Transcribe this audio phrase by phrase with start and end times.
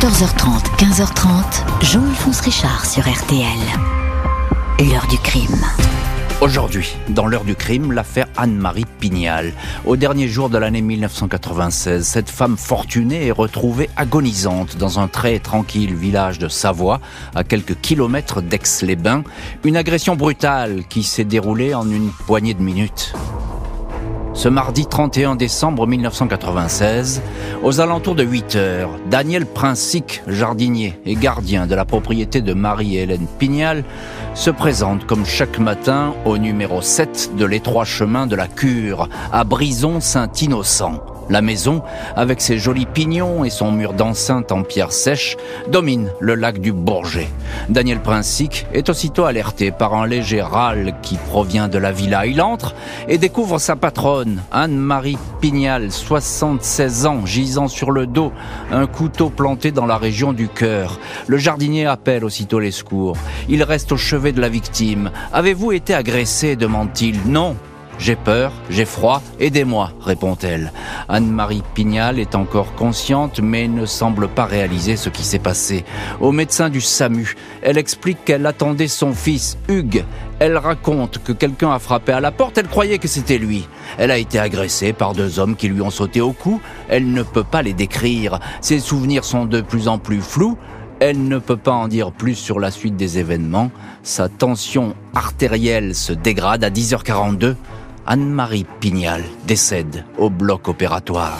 [0.00, 3.58] 14h30, 15h30, Jean-Alphonse Richard sur RTL.
[4.78, 5.62] L'heure du crime.
[6.40, 9.52] Aujourd'hui, dans l'heure du crime, l'affaire Anne-Marie Pignal.
[9.84, 15.38] Au dernier jour de l'année 1996, cette femme fortunée est retrouvée agonisante dans un très
[15.38, 17.02] tranquille village de Savoie,
[17.34, 19.24] à quelques kilomètres d'Aix-les-Bains.
[19.64, 23.12] Une agression brutale qui s'est déroulée en une poignée de minutes.
[24.32, 27.20] Ce mardi 31 décembre 1996,
[27.64, 33.26] aux alentours de 8 heures, Daniel Princic, jardinier et gardien de la propriété de Marie-Hélène
[33.38, 33.84] Pignal,
[34.34, 39.42] se présente comme chaque matin au numéro 7 de l'étroit chemin de la Cure, à
[39.42, 41.19] Brison-Saint-Innocent.
[41.30, 41.82] La maison,
[42.16, 45.36] avec ses jolis pignons et son mur d'enceinte en pierre sèche,
[45.68, 47.28] domine le lac du Bourget.
[47.68, 52.26] Daniel Princic est aussitôt alerté par un léger râle qui provient de la villa.
[52.26, 52.74] Il entre
[53.06, 58.32] et découvre sa patronne, Anne-Marie Pignal, 76 ans, gisant sur le dos,
[58.72, 60.98] un couteau planté dans la région du cœur.
[61.28, 63.16] Le jardinier appelle aussitôt les secours.
[63.48, 65.12] Il reste au chevet de la victime.
[65.32, 66.56] Avez-vous été agressé?
[66.56, 67.20] demande-t-il.
[67.26, 67.56] Non,
[68.00, 70.72] j'ai peur, j'ai froid, aidez-moi, répond-elle.
[71.08, 75.84] Anne-Marie Pignal est encore consciente, mais ne semble pas réaliser ce qui s'est passé.
[76.18, 80.04] Au médecin du SAMU, elle explique qu'elle attendait son fils, Hugues.
[80.38, 83.68] Elle raconte que quelqu'un a frappé à la porte, elle croyait que c'était lui.
[83.98, 86.62] Elle a été agressée par deux hommes qui lui ont sauté au cou.
[86.88, 88.40] Elle ne peut pas les décrire.
[88.62, 90.56] Ses souvenirs sont de plus en plus flous.
[91.00, 93.70] Elle ne peut pas en dire plus sur la suite des événements.
[94.02, 97.56] Sa tension artérielle se dégrade à 10h42.
[98.06, 101.38] Anne-Marie Pignal décède au bloc opératoire.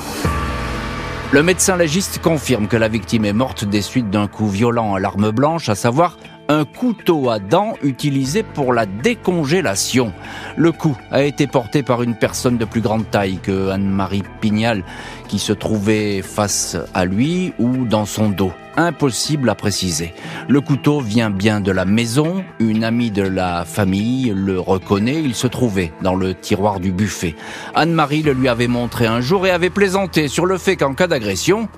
[1.32, 5.00] Le médecin légiste confirme que la victime est morte des suites d'un coup violent à
[5.00, 6.16] l'arme blanche, à savoir
[6.50, 10.12] un couteau à dents utilisé pour la décongélation.
[10.56, 14.82] Le coup a été porté par une personne de plus grande taille que Anne-Marie Pignal
[15.28, 18.50] qui se trouvait face à lui ou dans son dos.
[18.76, 20.12] Impossible à préciser.
[20.48, 25.36] Le couteau vient bien de la maison, une amie de la famille le reconnaît, il
[25.36, 27.36] se trouvait dans le tiroir du buffet.
[27.76, 31.06] Anne-Marie le lui avait montré un jour et avait plaisanté sur le fait qu'en cas
[31.06, 31.68] d'agression,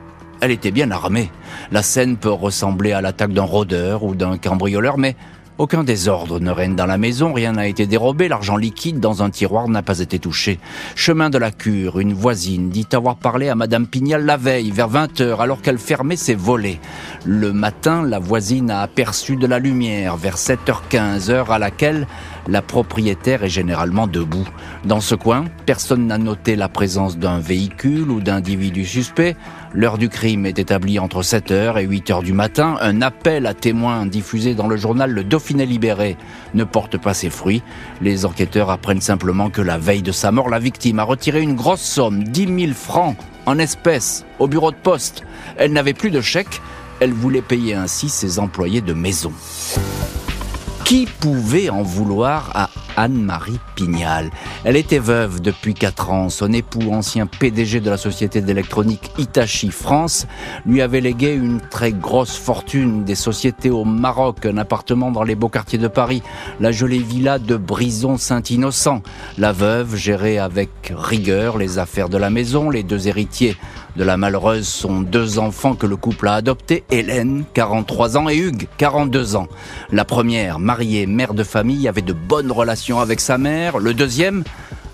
[0.43, 1.31] elle était bien armée.
[1.71, 5.15] La scène peut ressembler à l'attaque d'un rôdeur ou d'un cambrioleur, mais
[5.59, 9.31] aucun désordre ne règne dans la maison, rien n'a été dérobé, l'argent liquide dans un
[9.31, 10.59] tiroir n'a pas été touché.
[10.97, 14.89] Chemin de la cure, une voisine dit avoir parlé à Madame Pignal la veille, vers
[14.89, 16.81] 20 heures, alors qu'elle fermait ses volets.
[17.25, 22.09] Le matin, la voisine a aperçu de la lumière, vers 7h15, heure à laquelle
[22.49, 24.49] la propriétaire est généralement debout.
[24.85, 29.37] Dans ce coin, personne n'a noté la présence d'un véhicule ou d'individus suspects.
[29.75, 32.77] L'heure du crime est établie entre 7h et 8h du matin.
[32.83, 36.19] Un appel à témoins diffusé dans le journal Le Dauphiné Libéré
[36.53, 37.63] ne porte pas ses fruits.
[38.03, 41.55] Les enquêteurs apprennent simplement que la veille de sa mort, la victime a retiré une
[41.55, 43.17] grosse somme, 10 000 francs,
[43.47, 45.23] en espèces, au bureau de poste.
[45.57, 46.61] Elle n'avait plus de chèque.
[47.01, 49.33] Elle voulait payer ainsi ses employés de maison.
[50.93, 54.31] Qui pouvait en vouloir à Anne-Marie Pignal?
[54.63, 56.29] Elle était veuve depuis 4 ans.
[56.29, 60.27] Son époux, ancien PDG de la société d'électronique Hitachi France,
[60.67, 65.35] lui avait légué une très grosse fortune des sociétés au Maroc, un appartement dans les
[65.35, 66.23] beaux quartiers de Paris,
[66.61, 69.01] la jolie villa de Brison-Saint-Innocent.
[69.39, 73.57] La veuve gérait avec rigueur les affaires de la maison, les deux héritiers
[73.97, 78.37] de la malheureuse sont deux enfants que le couple a adoptés, Hélène, 43 ans, et
[78.37, 79.49] Hugues, 42 ans.
[79.91, 83.79] La première, mariée, mère de famille, avait de bonnes relations avec sa mère.
[83.79, 84.45] Le deuxième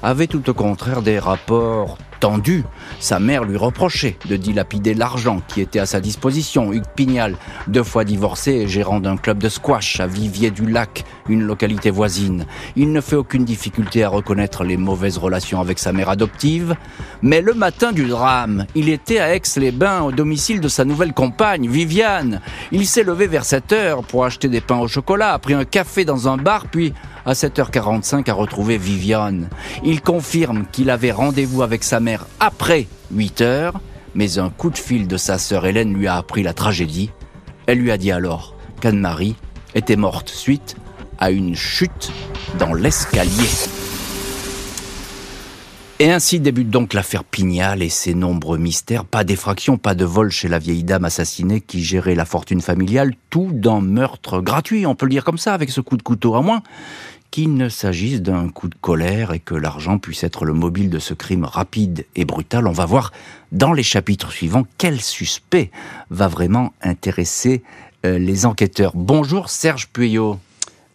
[0.03, 2.65] avait tout au contraire des rapports tendu.
[3.01, 6.73] Sa mère lui reprochait de dilapider l'argent qui était à sa disposition.
[6.73, 7.37] Hugues Pignal,
[7.67, 12.47] deux fois divorcé et gérant d'un club de squash à Vivier-du-Lac, une localité voisine.
[12.77, 16.75] Il ne fait aucune difficulté à reconnaître les mauvaises relations avec sa mère adoptive.
[17.23, 21.69] Mais le matin du drame, il était à Aix-les-Bains au domicile de sa nouvelle compagne,
[21.69, 22.41] Viviane.
[22.73, 25.65] Il s'est levé vers 7 heures pour acheter des pains au chocolat, a pris un
[25.65, 26.93] café dans un bar, puis
[27.29, 29.51] à 7h45 a retrouvé Viviane.
[29.85, 33.81] Il confirme qu'il avait rendez-vous avec sa mère après 8 heures,
[34.15, 37.11] mais un coup de fil de sa sœur Hélène lui a appris la tragédie.
[37.67, 39.37] Elle lui a dit alors qu'Anne-Marie
[39.75, 40.77] était morte suite
[41.19, 42.11] à une chute
[42.59, 43.51] dans l'escalier.
[46.01, 49.05] Et ainsi débute donc l'affaire Pignal et ses nombreux mystères.
[49.05, 53.15] Pas d'effraction, pas de vol chez la vieille dame assassinée qui gérait la fortune familiale,
[53.31, 56.37] tout d'un meurtre gratuit, on peut le dire comme ça, avec ce coup de couteau
[56.37, 56.63] à moins
[57.31, 60.99] qu'il ne s'agisse d'un coup de colère et que l'argent puisse être le mobile de
[60.99, 62.67] ce crime rapide et brutal.
[62.67, 63.13] On va voir
[63.53, 65.71] dans les chapitres suivants quel suspect
[66.11, 67.63] va vraiment intéresser
[68.07, 68.93] euh, les enquêteurs.
[68.95, 70.39] Bonjour Serge Puyot.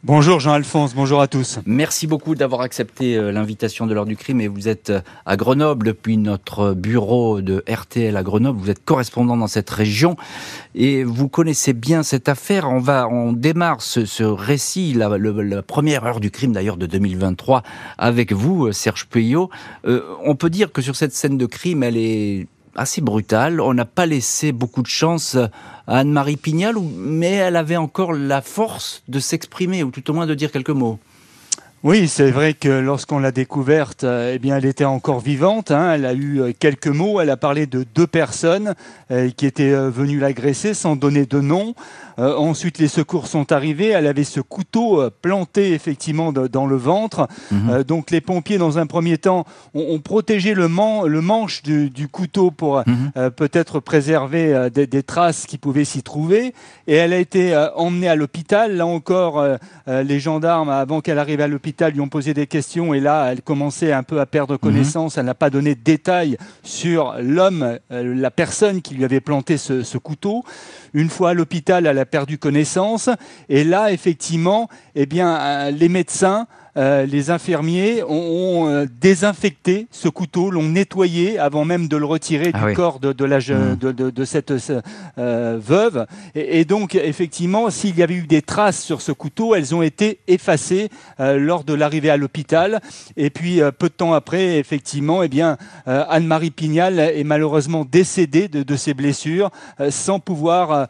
[0.05, 1.59] Bonjour Jean-Alphonse, bonjour à tous.
[1.65, 5.37] Merci beaucoup d'avoir accepté euh, l'invitation de l'heure du crime et vous êtes euh, à
[5.37, 8.59] Grenoble depuis notre bureau de RTL à Grenoble.
[8.59, 10.17] Vous êtes correspondant dans cette région
[10.75, 12.69] et vous connaissez bien cette affaire.
[12.69, 15.09] On va, on démarre ce, récit, la,
[15.61, 17.63] première heure du crime d'ailleurs de 2023
[17.97, 19.49] avec vous, euh, Serge Puyot.
[19.85, 23.61] on peut dire que sur cette scène de crime, elle est assez brutale.
[23.61, 28.41] On n'a pas laissé beaucoup de chance à Anne-Marie Pignal, mais elle avait encore la
[28.41, 30.99] force de s'exprimer, ou tout au moins de dire quelques mots.
[31.83, 35.69] Oui, c'est vrai que lorsqu'on l'a découverte, euh, eh bien, elle était encore vivante.
[35.69, 35.95] Hein.
[35.95, 37.19] Elle a eu euh, quelques mots.
[37.19, 38.73] Elle a parlé de deux personnes
[39.11, 41.75] euh, qui étaient venues l'agresser sans donner de nom.
[42.17, 43.89] Ensuite, les secours sont arrivés.
[43.89, 47.27] Elle avait ce couteau planté effectivement dans le ventre.
[47.51, 47.83] Mhm.
[47.83, 52.83] donc, les pompiers, dans un premier temps, ont, protégé le, le manche du, couteau pour
[52.85, 53.31] mhm.
[53.31, 56.53] peut-être préserver des, des, traces qui pouvaient s'y trouver.
[56.87, 58.75] Et elle a été emmenée à l'hôpital.
[58.75, 59.43] Là encore,
[59.87, 63.41] les gendarmes, avant qu'elle arrive à l'hôpital, lui ont posé des questions et là, elle
[63.41, 65.17] commençait un peu à perdre connaissance.
[65.17, 69.57] Elle n'a pas donné de détails sur l'homme, euh, la personne qui lui avait planté
[69.57, 70.43] ce, couteau.
[70.93, 73.09] Une fois à l'hôpital, elle a perdu connaissance.
[73.49, 80.09] Et là, effectivement, eh bien, euh, les médecins euh, les infirmiers ont, euh, désinfecté ce
[80.09, 83.75] couteau, l'ont nettoyé avant même de le retirer ah du corps de, la, mmh.
[83.75, 84.51] de, cette
[85.19, 86.07] euh, veuve.
[86.33, 90.19] Et, donc, effectivement, s'il y avait eu des traces sur ce couteau, elles ont été
[90.27, 90.89] effacées
[91.19, 92.81] lors de l'arrivée à l'hôpital.
[93.17, 98.75] Et puis, peu de temps après, effectivement, eh bien, Anne-Marie Pignal est malheureusement décédée de,
[98.75, 99.51] ses blessures
[99.89, 100.87] sans pouvoir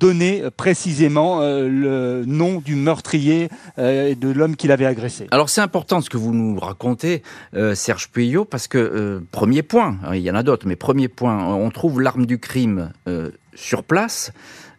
[0.00, 3.48] donner précisément le nom du meurtrier
[3.78, 5.11] et de l'homme qui l'avait agressé.
[5.30, 7.22] Alors c'est important ce que vous nous racontez,
[7.54, 10.76] euh, Serge Puyot, parce que euh, premier point, hein, il y en a d'autres, mais
[10.76, 14.32] premier point, on trouve l'arme du crime euh, sur place.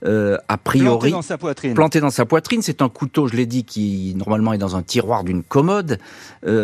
[0.04, 1.74] a priori, planté dans sa poitrine.
[1.74, 4.84] Planté dans sa poitrine, c'est un couteau, je l'ai dit, qui normalement est dans un
[4.84, 6.00] tiroir d'une commode.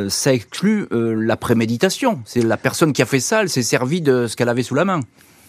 [0.10, 2.21] ça exclut la préméditation.
[2.25, 4.75] C'est la personne qui a fait ça, elle s'est servie de ce qu'elle avait sous
[4.75, 5.00] la main.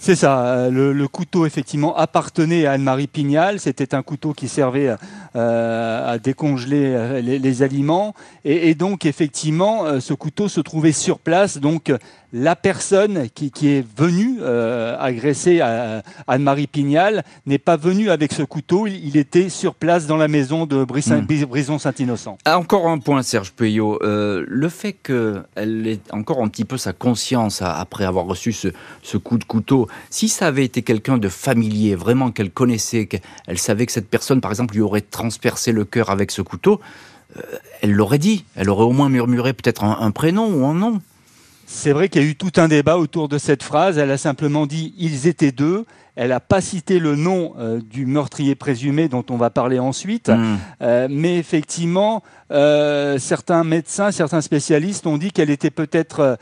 [0.02, 0.70] C'est ça.
[0.70, 3.60] Le, couteau, effectivement, appartenait à Anne-Marie Pignal.
[3.60, 4.94] C'était un couteau qui servait
[5.36, 8.14] euh, à décongeler euh, les, aliments.
[8.46, 11.58] Et, donc, effectivement, euh, ce couteau se trouvait sur place.
[11.58, 11.92] Donc,
[12.32, 15.60] la personne qui, est venue agresser
[16.28, 18.86] Anne-Marie Pignal n'est pas venue avec ce couteau.
[18.86, 21.46] Il, était sur place dans la maison de hmm.
[21.46, 22.38] Brison Saint-Innocent.
[22.44, 23.98] Ah, encore un point, Serge Puyot.
[24.00, 29.36] le fait qu'elle ait encore un petit peu sa conscience après avoir reçu ce coup
[29.36, 33.92] de couteau, si ça avait été quelqu'un de familier, vraiment qu'elle connaissait, qu'elle savait que
[33.92, 36.80] cette personne, par exemple, lui aurait transpercé le cœur avec ce couteau,
[37.36, 37.40] euh,
[37.80, 38.44] elle l'aurait dit.
[38.56, 41.00] Elle aurait au moins murmuré peut-être un, prénom ou un nom.
[41.66, 43.98] C'est vrai qu'il y a eu tout un débat autour de cette phrase.
[43.98, 45.84] Elle a simplement dit ils étaient deux.
[46.16, 50.28] Elle n'a pas cité le nom euh, du meurtrier présumé dont on va parler ensuite.
[50.28, 50.56] Hmm.
[50.82, 56.38] Euh, mais effectivement, euh, certains médecins, certains spécialistes ont dit qu'elle était peut-être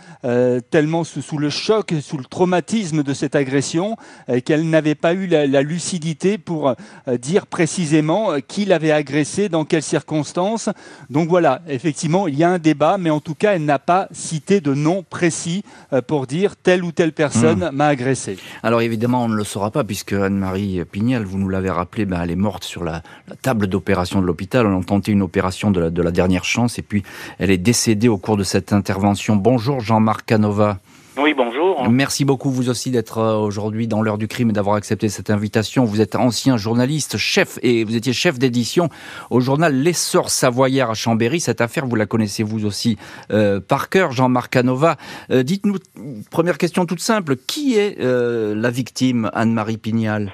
[0.71, 3.97] tellement sous, le choc, sous le traumatisme de cette agression,
[4.45, 6.75] qu'elle n'avait pas eu la, lucidité pour
[7.21, 10.71] dire précisément qui l'avait agressée, dans quelles circonstances.
[11.11, 14.09] Donc voilà, effectivement, il y a un débat, mais en tout cas, elle n'a pas
[14.13, 15.63] cité de nom précis
[16.07, 17.77] pour dire telle ou telle personne hmm.
[17.77, 18.39] m'a agressé.
[18.63, 22.21] Alors évidemment, on ne le saura pas, puisque Anne-Marie Pignal, vous nous l'avez rappelé, ben,
[22.23, 23.03] elle est morte sur la,
[23.43, 24.67] table d'opération de l'hôpital.
[24.67, 27.03] On a tenté une opération de la de la dernière chance et puis
[27.39, 29.37] elle est décédée au cours de cette intervention.
[29.37, 30.79] Bonjour Jean-Marc Canova.
[31.21, 31.35] Oui.
[31.91, 35.31] Merci beaucoup vous aussi d'être euh, aujourd'hui dans l'heure du crime et d'avoir accepté cette
[35.31, 35.85] invitation.
[35.85, 38.89] Vous êtes ancien journaliste, chef et vous étiez chef d'édition
[39.31, 41.41] au journal L'essor savoyard à Chambéry.
[41.41, 42.99] Cette affaire, vous la connaissez vous aussi
[43.31, 44.97] euh, par cœur, Jean-Marc Canova.
[45.31, 45.77] Euh, dites-nous,
[46.31, 50.33] première question toute simple, qui est la victime, Anne-Marie Pignal?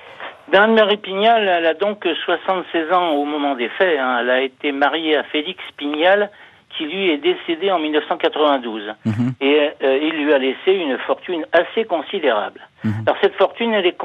[0.53, 3.99] Anne-Marie Pignal, elle a donc 76 ans au moment des faits.
[3.99, 4.19] Hein.
[4.21, 6.31] Elle a été mariée à Félix Pignal,
[6.77, 8.95] qui lui est décédé en 1992.
[9.05, 9.13] Mhm.
[9.41, 12.61] Et euh, il lui a laissé une fortune assez considérable.
[12.85, 13.05] Mhm.
[13.07, 13.97] Alors cette fortune, elle est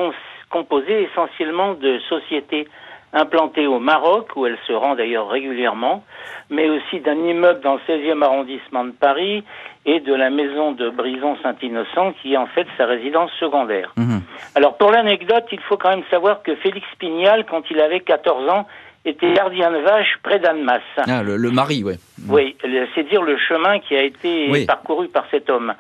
[0.50, 2.68] composée essentiellement de sociétés
[3.14, 6.04] implantées au Maroc, où elle se rend d'ailleurs régulièrement,
[6.50, 9.44] mais aussi d'un immeuble dans le 16e arrondissement de Paris
[9.86, 13.94] et de la maison de Brison-Saint-Innocent, qui est en fait sa résidence secondaire.
[13.98, 14.22] Mhm.
[14.56, 18.48] Alors pour l'anecdote, il faut quand même savoir que Félix Pignal, quand il avait 14
[18.50, 18.68] ans,
[19.06, 20.82] était gardien de vache près d'Annemasse.
[20.98, 21.96] Ah, le, mari, oui.
[22.28, 22.56] Oui,
[22.96, 25.74] c'est dire le chemin qui a été parcouru par cet homme.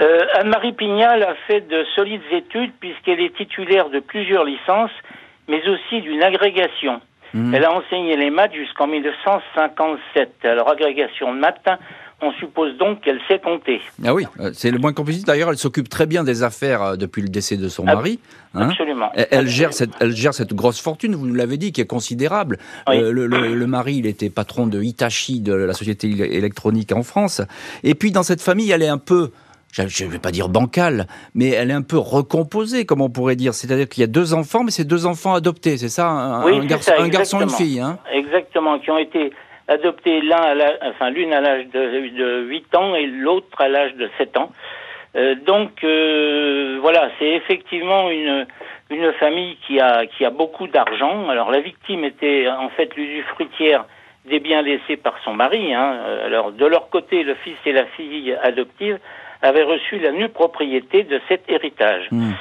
[0.00, 4.90] Euh, Anne-Marie Pignal a fait de solides études puisqu'elle est titulaire de plusieurs licences,
[5.48, 7.00] mais aussi d'une agrégation.
[7.34, 7.54] Mhm.
[7.54, 10.44] Elle a enseigné les maths jusqu'en 1957.
[10.44, 11.68] Alors agrégation de maths,
[12.24, 13.80] On suppose donc qu'elle sait compter.
[14.04, 16.96] Ah oui, euh, c'est le moins qu'on D'ailleurs, elle s'occupe très bien des affaires euh,
[16.96, 18.20] depuis le décès de son mari.
[18.54, 18.68] Hein.
[18.68, 19.10] Absolument.
[19.14, 22.58] Elle, gère cette, elle gère cette grosse fortune, vous nous l'avez dit, qui est considérable.
[22.88, 27.42] Euh, le, le, mari, il était patron de Hitachi, de la société électronique en France.
[27.82, 29.32] Et puis, dans cette famille, elle est un peu
[29.72, 33.36] je ne vais pas dire bancale, mais elle est un peu recomposée, comme on pourrait
[33.36, 33.54] dire.
[33.54, 36.66] C'est-à-dire qu'il y a deux enfants, mais c'est deux enfants adoptés, c'est ça un, oui,
[36.66, 37.80] garçon, un garçon et une fille.
[37.80, 39.32] Hein exactement, qui ont été
[39.68, 44.08] adoptés l'un enfin l'une à l'âge de, de 8 ans et l'autre à l'âge de
[44.18, 44.50] 7 ans.
[45.14, 48.46] Euh, donc euh, voilà, c'est effectivement une
[48.90, 51.28] une famille qui a qui a beaucoup d'argent.
[51.28, 53.84] Alors la victime était en fait l'usufruitière
[54.24, 55.74] des biens laissés par son mari.
[55.74, 55.98] Hein.
[56.24, 58.98] Alors de leur côté, le fils et la fille adoptive
[59.42, 62.06] avaient reçu la nue propriété de cet héritage.
[62.10, 62.32] Hmm.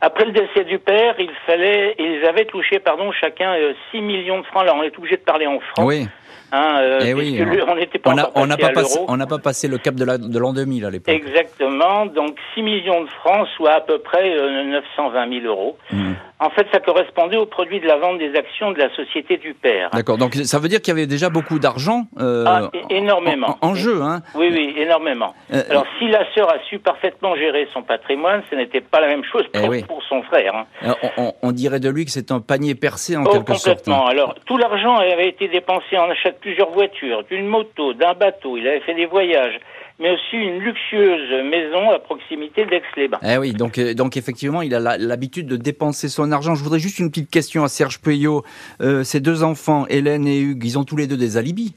[0.00, 3.54] Après le décès du père, il fallait, ils avaient touché, pardon, chacun
[3.90, 4.62] 6 euh, millions de francs.
[4.62, 5.86] Alors on est obligé de parler en francs.
[5.86, 6.06] Oui.
[6.52, 9.68] Hein, euh, eh oui, on n'était pas on n'a pas, passé, on n'a pas passé
[9.68, 11.14] le cap de l'an de 2000 à l'époque.
[11.14, 15.76] Exactement, donc 6 millions de francs, soit à peu près 920 euh, 000 euros.
[15.90, 16.12] Hmm.
[16.40, 19.54] En fait, ça correspondait au produit de la vente des actions de la société du
[19.54, 19.90] père.
[19.92, 20.18] D'accord.
[20.18, 24.02] Donc ça veut dire qu'il y avait déjà beaucoup d'argent euh, ah, énormément en, jeu,
[24.02, 24.22] hein.
[24.36, 25.34] Oui, oui, énormément.
[25.52, 29.08] Euh, Alors si la sœur a su parfaitement gérer son patrimoine, ce n'était pas la
[29.08, 30.64] même chose pour, eh son frère.
[30.82, 30.94] Hein.
[31.42, 33.78] On, dirait de lui que c'est un panier percé en oh, quelque sorte.
[33.78, 34.06] Complètement.
[34.06, 38.56] Alors tout l'argent avait été dépensé en achat plusieurs voitures, d'une moto, d'un bateau.
[38.56, 39.60] Il avait fait des voyages
[40.00, 43.18] mais aussi une luxueuse maison à proximité d'Aix-les-Bains.
[43.22, 46.54] Eh oui, donc, euh, donc effectivement, il a l'habitude de dépenser son argent.
[46.54, 48.44] Je voudrais juste une petite question à Serge Puyot.
[48.80, 51.74] Euh, ces deux enfants, Hélène et Hugues, ils ont tous les deux des alibis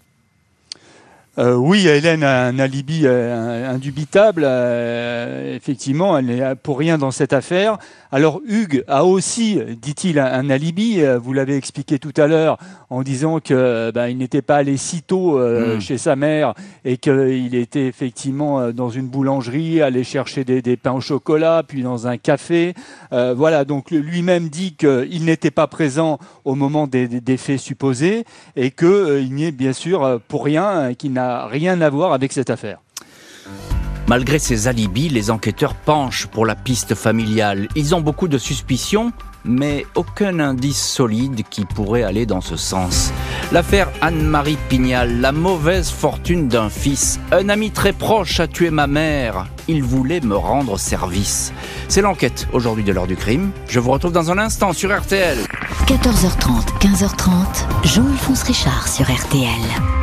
[1.38, 4.44] euh, oui, Hélène a un alibi indubitable.
[5.56, 7.78] effectivement, elle n'est pour rien dans cette affaire.
[8.12, 11.02] Alors Hugues a aussi, dit-il, un, alibi.
[11.22, 12.58] Vous l'avez expliqué tout à l'heure
[12.92, 15.82] en disant que ben, il n'était pas allé si tôt euh, hmm.
[15.82, 20.92] chez sa mère et qu'il était effectivement euh, dans une boulangerie, aller chercher des, pains
[20.92, 22.74] au chocolat, puis dans un café.
[23.14, 28.26] Euh, voilà, donc lui-même dit qu'il n'était pas présent au moment des, des faits supposés
[28.58, 32.50] et qu'il n'y est bien sûr pour rien, qu'il n'a rien à voir avec cette
[32.50, 32.80] affaire.
[34.08, 37.70] Malgré ces alibis, les enquêteurs penchent pour la piste familiale.
[37.76, 39.14] Ils ont beaucoup de suspicions,
[39.46, 43.14] mais aucun indice solide qui pourrait aller dans ce sens.
[43.54, 47.22] L'affaire Anne-Marie Pignal, la mauvaise fortune d'un fils.
[47.32, 49.48] Un ami très proche a tué ma mère.
[49.70, 51.54] Il voulait me rendre service.
[51.88, 53.52] C'est l'enquête aujourd'hui de l'heure du crime.
[53.70, 55.38] Je vous retrouve dans un instant sur RTL.
[55.86, 60.01] 14h30, 15h30, Jean-Alphonse Richard sur RTL.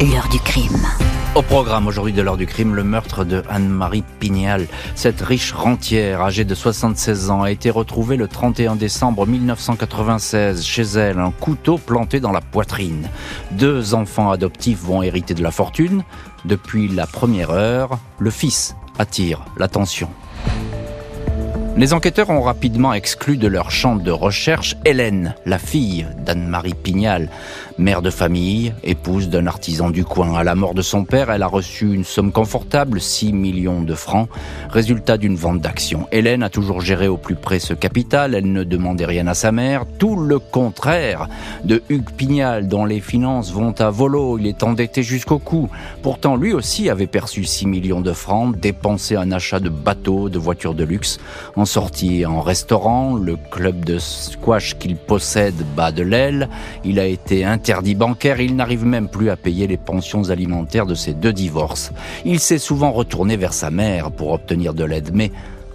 [0.00, 0.86] L'heure du crime.
[1.34, 4.66] Au programme aujourd'hui de l'heure du crime, le meurtre de Anne-Marie Pignal.
[4.94, 10.82] Cette riche rentière, âgée de 76 ans, a été retrouvée le 31 décembre 1996 chez
[10.82, 13.10] elle, un couteau planté dans la poitrine.
[13.50, 16.02] Deux enfants adoptifs vont hériter de la fortune.
[16.46, 20.08] Depuis la première heure, le fils attire l'attention.
[21.76, 27.30] Les enquêteurs ont rapidement exclu de leur champ de recherche Hélène, la fille d'Anne-Marie Pignal.
[27.80, 30.34] Mère de famille, épouse d'un artisan du coin.
[30.34, 33.94] À la mort de son père, elle a reçu une somme confortable, 6 millions de
[33.94, 34.28] francs,
[34.68, 36.06] résultat d'une vente d'actions.
[36.12, 39.50] Hélène a toujours géré au plus près ce capital, elle ne demandait rien à sa
[39.50, 41.26] mère, tout le contraire
[41.64, 45.70] de Hugues Pignal, dont les finances vont à volo, il est endetté jusqu'au cou.
[46.02, 50.38] Pourtant, lui aussi avait perçu 6 millions de francs, dépensé un achat de bateaux, de
[50.38, 51.18] voitures de luxe,
[51.56, 56.50] en sortie en restaurant, le club de squash qu'il possède bat de l'aile,
[56.84, 60.86] il a été interdit interdit bancaire, il n'arrive même plus à payer les pensions alimentaires
[60.86, 61.92] de ses deux divorces.
[62.24, 65.30] Il s'est souvent retourné vers sa mère pour obtenir de l'aide, mais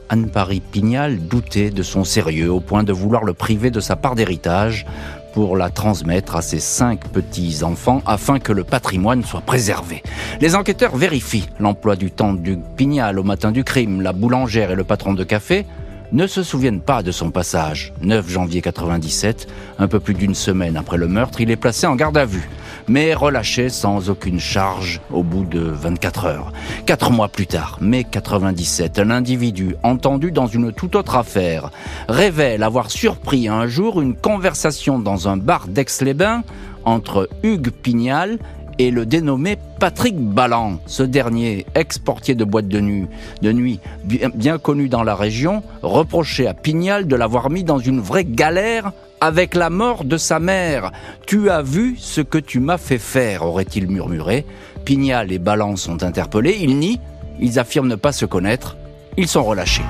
[0.09, 4.15] Anne-Paris Pignal doutait de son sérieux au point de vouloir le priver de sa part
[4.15, 4.85] d'héritage
[5.33, 10.03] pour la transmettre à ses cinq petits-enfants afin que le patrimoine soit préservé.
[10.41, 14.75] Les enquêteurs vérifient l'emploi du temps du Pignal au matin du crime, la boulangère et
[14.75, 15.65] le patron de café
[16.11, 17.93] ne se souviennent pas de son passage.
[18.01, 19.47] 9 janvier 97,
[19.79, 22.49] un peu plus d'une semaine après le meurtre, il est placé en garde à vue,
[22.87, 26.53] mais relâché sans aucune charge au bout de 24 heures.
[26.85, 31.71] Quatre mois plus tard, mai 97, un individu entendu dans une toute autre affaire
[32.07, 36.43] révèle avoir surpris un jour une conversation dans un bar d'Aix-les-Bains
[36.85, 38.37] entre Hugues Pignal
[38.79, 40.79] et le dénommé Patrick Balland.
[40.85, 43.07] Ce dernier, ex-portier de boîte de nuit,
[43.41, 47.99] de nuit bien, connu dans la région, reprochait à Pignal de l'avoir mis dans une
[47.99, 48.91] vraie galère
[49.21, 50.91] avec la mort de sa mère.
[51.25, 54.45] Tu as vu ce que tu m'as fait faire, aurait-il murmuré.
[54.83, 56.99] Pignal et Balland sont interpellés, ils nient,
[57.39, 58.77] ils affirment ne pas se connaître,
[59.17, 59.83] ils sont relâchés.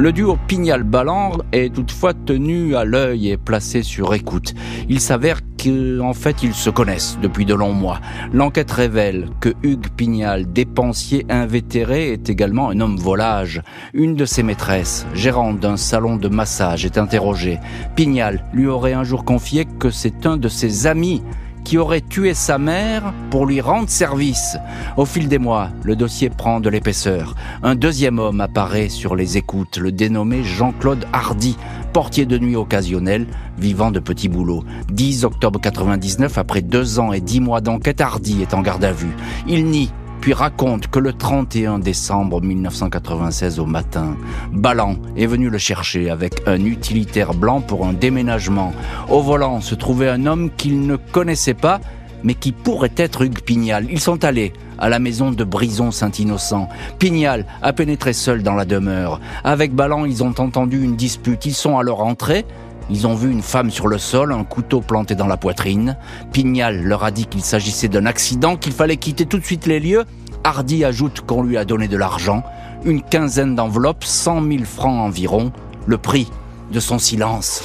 [0.00, 4.54] Le duo Pignal-Balland est toutefois tenu à l'œil et placé sur écoute.
[4.88, 8.00] Il s'avère qu'en fait ils se connaissent depuis de longs mois.
[8.32, 13.60] L'enquête révèle que Hugues Pignal, dépensier invétéré, est également un homme volage.
[13.92, 17.58] Une de ses maîtresses, gérante d'un salon de massage, est interrogée.
[17.94, 21.22] Pignal lui aurait un jour confié que c'est un de ses amis
[21.64, 24.56] qui aurait tué sa mère pour lui rendre service.
[24.96, 27.34] Au fil des mois, le dossier prend de l'épaisseur.
[27.62, 31.56] Un deuxième homme apparaît sur les écoutes, le dénommé Jean-Claude Hardy,
[31.92, 33.26] portier de nuit occasionnel,
[33.58, 34.64] vivant de petits boulots.
[34.92, 38.92] 10 octobre 99, après deux ans et dix mois d'enquête, Hardy est en garde à
[38.92, 39.14] vue.
[39.46, 39.90] Il nie
[40.20, 44.16] puis raconte que le 31 décembre 1996 au matin,
[44.52, 48.72] Ballan est venu le chercher avec un utilitaire blanc pour un déménagement.
[49.08, 51.80] Au volant se trouvait un homme qu'il ne connaissait pas,
[52.22, 53.86] mais qui pourrait être Hugues Pignal.
[53.90, 56.68] Ils sont allés à la maison de Brison Saint-Innocent.
[56.98, 59.20] Pignal a pénétré seul dans la demeure.
[59.44, 61.46] Avec Ballan, ils ont entendu une dispute.
[61.46, 62.44] Ils sont à leur entrée.
[62.90, 65.96] Ils ont vu une femme sur le sol, un couteau planté dans la poitrine.
[66.32, 69.78] Pignal leur a dit qu'il s'agissait d'un accident, qu'il fallait quitter tout de suite les
[69.78, 70.04] lieux.
[70.42, 72.42] Hardy ajoute qu'on lui a donné de l'argent,
[72.84, 75.52] une quinzaine d'enveloppes, 100 000 francs environ,
[75.86, 76.28] le prix
[76.72, 77.62] de son silence.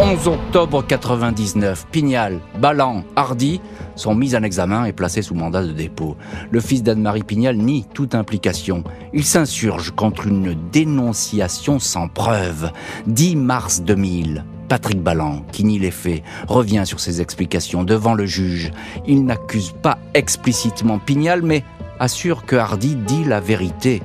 [0.00, 3.60] 11 octobre 99, Pignal, Ballan, Hardy
[3.94, 6.16] sont mis en examen et placés sous mandat de dépôt.
[6.50, 8.82] Le fils d'Anne-Marie Pignal nie toute implication.
[9.12, 12.72] Il s'insurge contre une dénonciation sans preuve.
[13.06, 18.26] 10 mars 2000, Patrick Ballan, qui nie les faits, revient sur ses explications devant le
[18.26, 18.72] juge.
[19.06, 21.62] Il n'accuse pas explicitement Pignal, mais
[22.00, 24.02] assure que Hardy dit la vérité.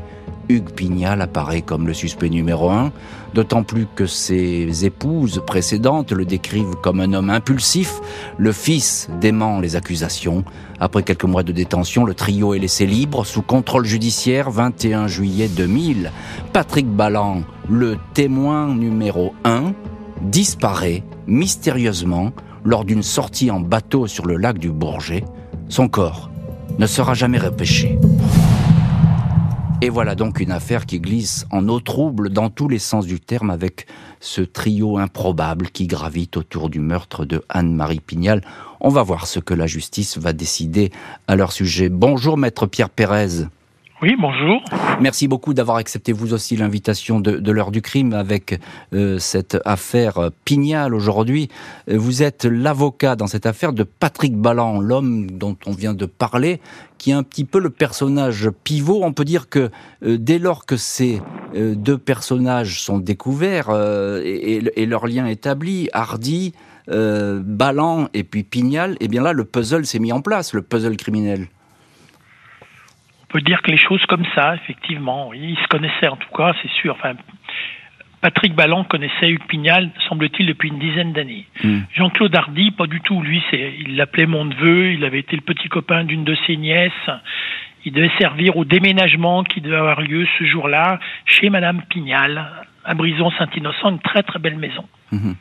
[0.49, 2.91] Hugues Pignal apparaît comme le suspect numéro un,
[3.33, 8.01] d'autant plus que ses épouses précédentes le décrivent comme un homme impulsif.
[8.37, 10.43] Le fils dément les accusations.
[10.79, 15.47] Après quelques mois de détention, le trio est laissé libre sous contrôle judiciaire 21 juillet
[15.47, 16.11] 2000.
[16.51, 19.73] Patrick Ballan, le témoin numéro un,
[20.21, 22.31] disparaît mystérieusement
[22.65, 25.23] lors d'une sortie en bateau sur le lac du Bourget.
[25.69, 26.29] Son corps
[26.79, 27.99] ne sera jamais repêché.
[29.81, 33.21] Et voilà donc une affaire qui glisse en eau trouble dans tous les sens du
[33.21, 33.87] terme avec
[34.19, 38.41] ce trio improbable qui gravite autour du meurtre de Anne-Marie Pignal.
[38.81, 40.91] On va voir ce que la justice va décider
[41.29, 41.87] à leur sujet.
[41.87, 43.45] Bonjour maître Pierre Pérez.
[44.01, 44.63] Oui, bonjour.
[45.01, 48.57] Merci beaucoup d'avoir accepté vous aussi l'invitation de, l'heure du crime avec
[48.93, 51.49] euh, cette affaire Pignal aujourd'hui.
[51.89, 56.05] Euh, vous êtes l'avocat dans cette affaire de Patrick Ballan, l'homme dont on vient de
[56.05, 56.61] parler,
[56.97, 59.01] qui est un petit peu le personnage pivot.
[59.03, 59.69] On peut dire que
[60.05, 61.21] euh, dès lors que ces
[61.53, 63.71] deux personnages sont découverts
[64.23, 66.53] et, et, leur lien établi, Hardy,
[66.87, 70.95] Ballan et puis Pignal, eh bien là le puzzle s'est mis en place, le puzzle
[70.95, 71.47] criminel
[73.29, 76.71] peut dire que les choses comme ça, effectivement, ils se connaissaient en tout cas, c'est
[76.71, 76.95] sûr.
[76.99, 77.13] Enfin,
[78.21, 81.45] Patrick Ballan connaissait Hugues Pignal, semble-t-il, depuis une dizaine d'années.
[81.63, 81.81] Hmm.
[81.95, 83.21] Jean-Claude Hardy, pas du tout.
[83.21, 86.57] Lui, c'est, il l'appelait mon neveu, il avait été le petit copain d'une de ses
[86.57, 86.91] nièces.
[87.85, 92.45] Il devait servir au déménagement qui devait avoir lieu ce jour-là chez Madame Pignal,
[92.83, 94.85] à Brison-Saint-Innocent, une très très belle maison.
[95.11, 95.33] Hmm.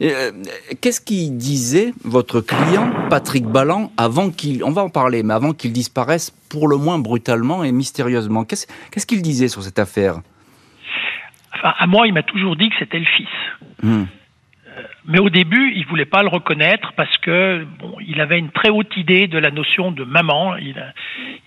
[0.00, 0.32] Euh,
[0.80, 5.52] qu'est-ce qu'il disait votre client Patrick Ballan avant qu'il, on va en parler, mais avant
[5.52, 10.20] qu'il disparaisse pour le moins brutalement et mystérieusement Qu'est-ce qu'il disait sur cette affaire?
[11.54, 13.28] Enfin, à moi, il m'a toujours dit que c'était le fils.
[13.82, 14.04] Hmm.
[14.68, 18.50] Euh, mais au début, il voulait pas le reconnaître parce que bon, il avait une
[18.50, 20.56] très haute idée de la notion de maman.
[20.56, 20.76] Il,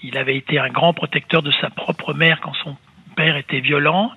[0.04, 2.76] il avait été un grand protecteur de sa propre mère quand son
[3.22, 4.12] père était violent.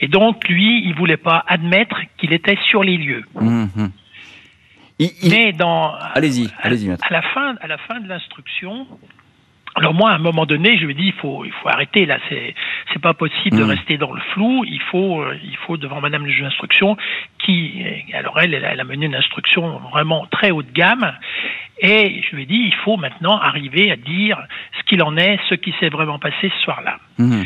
[0.00, 3.24] Et donc, lui, il voulait pas admettre qu'il était sur les lieux.
[3.40, 3.90] Mhm.
[5.30, 5.94] Mais dans.
[6.14, 6.90] Allez-y, allez-y.
[6.90, 8.86] À la fin, à la fin de l'instruction,
[9.74, 12.06] alors moi, à un moment donné, je lui ai dit, il faut, il faut arrêter
[12.06, 12.18] là.
[12.28, 12.54] C'est,
[12.92, 13.70] c'est pas possible de mhm.
[13.70, 14.64] rester dans le flou.
[14.64, 16.96] Il faut, euh, il faut devant Madame le juge d'instruction,
[17.38, 21.12] qui, alors elle, elle a mené une instruction vraiment très haut de gamme.
[21.78, 24.38] Et je lui ai dit, il faut maintenant arriver à dire
[24.78, 26.98] ce qu'il en est, ce qui s'est vraiment passé ce soir-là.
[27.18, 27.44] Mhm.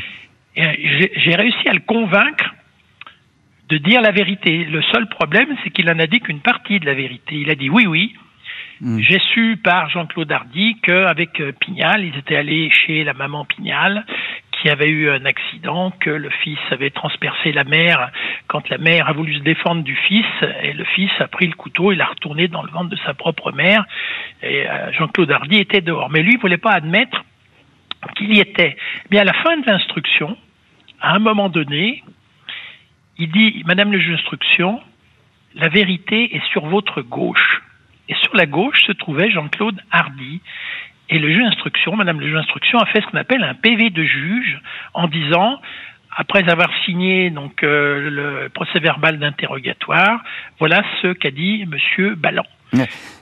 [0.60, 2.54] Euh, j'ai réussi à le convaincre
[3.68, 4.64] de dire la vérité.
[4.64, 7.36] Le seul problème, c'est qu'il en a dit qu'une partie de la vérité.
[7.36, 8.14] Il a dit oui, oui.
[8.80, 8.98] Hmm.
[8.98, 14.06] J'ai su par Jean-Claude Hardy qu'avec euh, Pignal, ils étaient allés chez la maman Pignal,
[14.52, 18.10] qui avait eu un accident, que le fils avait transpercé la mère
[18.46, 20.26] quand la mère a voulu se défendre du fils,
[20.62, 23.14] et le fils a pris le couteau, il l'a retourné dans le ventre de sa
[23.14, 23.84] propre mère,
[24.42, 26.10] et euh, Jean-Claude Hardy était dehors.
[26.10, 27.22] Mais lui, il voulait pas admettre
[28.16, 28.76] qu'il y était.
[29.10, 30.36] Mais à la fin de l'instruction,
[31.00, 32.04] à un moment donné,
[33.18, 34.80] il dit, Madame le juge d'instruction,
[35.54, 37.62] la vérité est sur votre gauche.
[38.08, 40.40] Et sur la gauche se trouvait Jean-Claude Hardy.
[41.08, 43.90] Et le juge d'instruction, Madame le juge d'instruction, a fait ce qu'on appelle un PV
[43.90, 44.60] de juge
[44.94, 45.60] en disant,
[46.16, 50.22] après avoir signé donc euh, le procès verbal d'interrogatoire,
[50.58, 52.44] voilà ce qu'a dit Monsieur Ballan.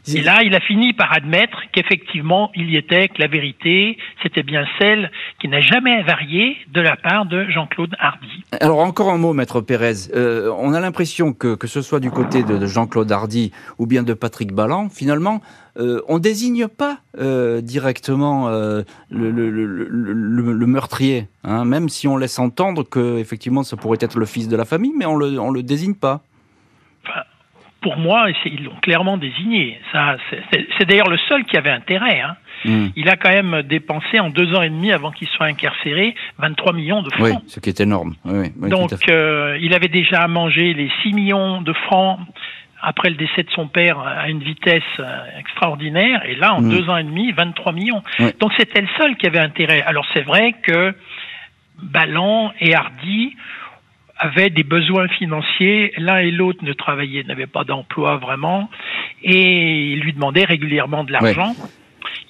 [0.07, 4.43] Et là, il a fini par admettre qu'effectivement, il y était, que la vérité, c'était
[4.43, 8.45] bien celle qui n'a jamais varié de la part de Jean-Claude Hardy.
[8.61, 10.11] Alors, encore un mot, Maître Pérez.
[10.15, 14.03] Euh, on a l'impression que, que ce soit du côté de, Jean-Claude Hardy ou bien
[14.03, 15.41] de Patrick Balland, finalement,
[15.79, 22.09] euh, on désigne pas euh, directement euh, le, le, le, le, meurtrier, hein, même si
[22.09, 25.17] on laisse entendre que effectivement ça pourrait être le fils de la famille, mais on
[25.17, 26.23] le, on le désigne pas
[27.81, 29.79] pour moi, ils l'ont clairement désigné.
[29.93, 30.17] Ça,
[30.51, 32.21] c'est d'ailleurs le seul qui avait intérêt.
[32.21, 32.37] Hein.
[32.65, 32.89] Hmm.
[32.97, 36.73] Il a quand même dépensé en deux ans et demi avant qu'il soit incarcéré 23
[36.73, 37.23] millions de francs.
[37.23, 38.15] Oui, ce qui est énorme.
[38.57, 42.19] Donc, euh, il avait déjà mangé les 6 millions de francs
[42.81, 46.23] après le décès de son père à une vitesse euh, extraordinaire.
[46.27, 46.71] Et là, en hmm.
[46.71, 48.03] deux ans et demi, 23 millions.
[48.41, 49.83] Donc, c'était le seul qui avait intérêt.
[49.83, 50.95] Alors, c'est vrai que
[51.83, 53.37] Ballant et Hardy
[54.19, 55.93] avaient des besoins financiers.
[55.97, 58.69] L'un et l'autre ne travaillaient, n'avaient pas d'emploi vraiment,
[59.23, 61.55] et ils lui demandaient régulièrement de l'argent.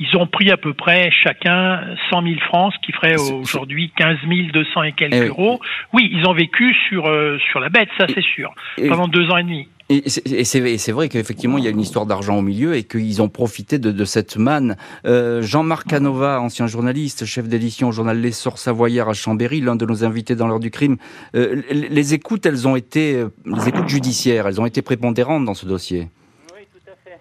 [0.00, 1.80] Ils ont pris à peu près chacun
[2.10, 4.18] 100 000 francs, ce qui ferait aujourd'hui 15
[4.52, 5.60] 200 et quelques eh euros.
[5.92, 8.52] Oui, ils ont vécu sur euh, sur la bête, ça c'est sûr,
[8.88, 9.68] pendant deux ans et demi.
[9.90, 13.30] Et c'est vrai qu'effectivement, il y a une histoire d'argent au milieu et qu'ils ont
[13.30, 14.76] profité de, de cette manne.
[15.06, 19.86] Euh, Jean-Marc Canova, ancien journaliste, chef d'édition au journal L'Essor Savoyard à Chambéry, l'un de
[19.86, 20.98] nos invités dans l'heure du crime.
[21.34, 25.64] Euh, les écoutes, elles ont été, les écoutes judiciaires, elles ont été prépondérantes dans ce
[25.64, 26.08] dossier.
[26.54, 27.18] Oui, tout à fait.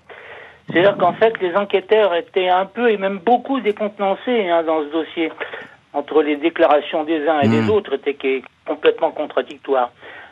[0.70, 4.92] C'est-à-dire qu'en fait, les enquêteurs étaient un peu et même beaucoup décontenancés hein, dans ce
[4.92, 5.32] dossier.
[5.94, 7.70] Entre les déclarations des uns et des hmm.
[7.70, 9.92] autres, étaient complètement contradictoires.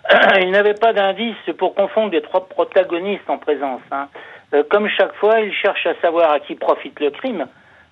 [0.42, 3.82] il n'avait pas d'indice pour confondre les trois protagonistes en présence.
[3.92, 4.08] Hein.
[4.54, 7.48] Euh, comme chaque fois, ils cherchent à savoir à qui profite le crime,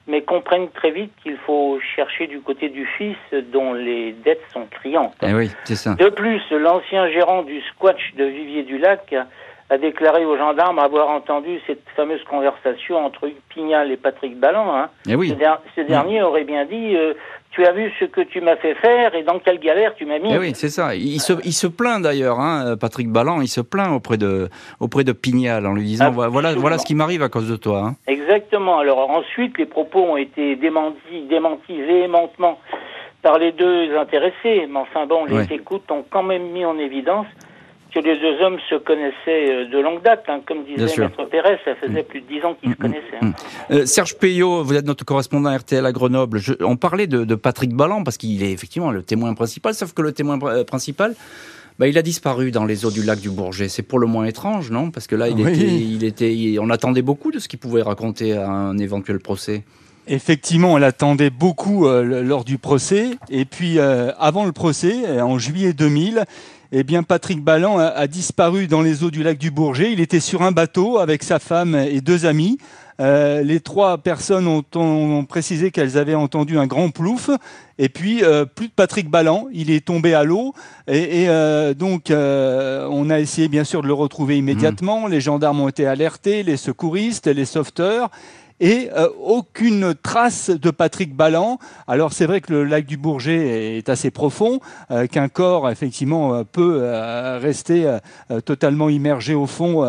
[0.08, 3.17] mais comprennent très vite qu'il faut chercher du côté du fils
[3.51, 5.15] dont les dettes sont criantes.
[5.23, 5.95] Eh oui, c'est ça.
[5.95, 9.15] De plus, l'ancien gérant du squatch de Vivier du Lac
[9.73, 14.75] a déclaré aux gendarmes avoir entendu cette fameuse conversation entre Pignal et Patrick Balland.
[14.75, 14.89] Hein.
[15.07, 15.36] Eh oui.
[15.75, 17.13] Ce, dernier aurait bien dit euh,
[17.51, 20.19] tu as vu ce que tu m'as fait faire et dans quelle galère tu m'as
[20.19, 20.31] mis?
[20.31, 20.95] Eh oui, c'est ça.
[20.95, 24.47] Il se, il se plaint d'ailleurs, hein, Patrick Balland, il se plaint auprès de,
[24.79, 27.79] auprès de Pignal en lui disant voilà, voilà ce qui m'arrive à cause de toi.
[27.86, 27.95] Hein.
[28.07, 28.77] Exactement.
[28.77, 32.59] Alors ensuite, les propos ont été démentis, démentis véhémentement
[33.23, 34.67] par les deux intéressés.
[34.69, 37.27] Mais enfin bon, les écoutes ont quand même mis en évidence
[37.93, 40.23] que les deux hommes se connaissaient euh, de longue date.
[40.27, 40.41] Hein.
[40.45, 42.06] Comme disait Maître Pérez, ça faisait mm.
[42.06, 43.36] plus de dix ans qu'ils se mm, mm, connaissaient.
[43.71, 46.39] Euh, Serge Payot, vous êtes notre correspondant RTL à Grenoble.
[46.62, 50.12] on parlait de, Patrick Balland parce qu'il est effectivement le témoin principal, sauf que le
[50.12, 51.13] témoin euh, principal,
[51.79, 53.69] bah, il a disparu dans les eaux du lac du Bourget.
[53.69, 54.91] C'est pour le moins étrange, non?
[54.91, 58.34] Parce que là, il, était, il était, on attendait beaucoup de ce qu'il pouvait raconter
[58.34, 59.63] à un éventuel procès.
[60.08, 63.12] Effectivement, on l'attendait beaucoup lors du procès.
[63.29, 66.25] Et puis, avant le procès, en juillet 2000,
[66.75, 69.93] eh bien, Patrick Balland a, disparu dans les eaux du lac du Bourget.
[69.93, 72.57] Il était sur un bateau avec sa femme et deux amis.
[72.99, 77.29] Euh, les trois personnes ont, précisé qu'elles avaient entendu un grand plouf.
[77.77, 79.49] Et puis, euh, plus de Patrick Balland.
[79.53, 80.55] Il est tombé à l'eau.
[80.88, 85.07] Et, euh, donc, on a essayé, bien sûr, de le retrouver immédiatement.
[85.07, 85.12] Mmh.
[85.12, 88.09] Les gendarmes ont été alertés, les secouristes, les sauveteurs
[88.59, 91.59] et euh, aucune trace de Patrick Balland.
[91.87, 94.59] Alors c'est vrai que le lac du Bourget est assez profond,
[94.91, 96.83] euh, qu'un corps effectivement euh, peut
[97.41, 97.97] rester
[98.45, 99.85] totalement immergé au fond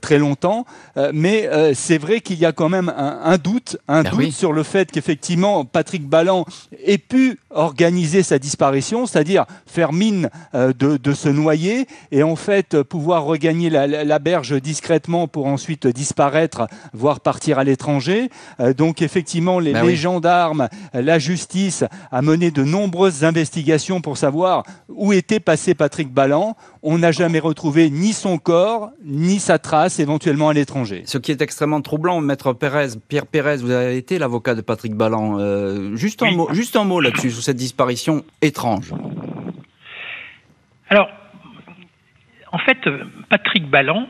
[0.00, 0.64] très longtemps,
[1.12, 4.62] mais c'est vrai qu'il y a quand même un, doute, un ben doute sur le
[4.62, 6.44] fait qu'effectivement Patrick Balland
[6.84, 13.24] ait pu organiser sa disparition, c'est-à-dire faire mine de, se noyer et en fait pouvoir
[13.24, 18.28] regagner la, la berge discrètement pour ensuite disparaître, voire partir à l'étranger étrangers.
[18.60, 24.62] Euh, donc effectivement, les, ben gendarmes, la justice a mené de nombreuses investigations pour savoir
[24.88, 26.56] où était passé Patrick Balland.
[26.82, 31.02] On n'a jamais retrouvé ni son corps, ni sa trace, éventuellement à l'étranger.
[31.06, 34.94] Ce qui est extrêmement troublant, Maître Pérez, Pierre Pérez, vous avez été l'avocat de Patrick
[34.94, 35.38] Balland.
[35.38, 38.92] Euh, juste, un mot, juste un mot là-dessus, sur cette disparition étrange.
[40.88, 41.08] Alors,
[42.52, 42.78] en fait,
[43.30, 44.06] Patrick Balland,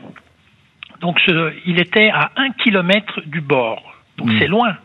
[1.03, 1.19] donc
[1.65, 3.83] il était à un kilomètre du bord.
[4.17, 4.39] Donc hmm.
[4.39, 4.77] c'est loin.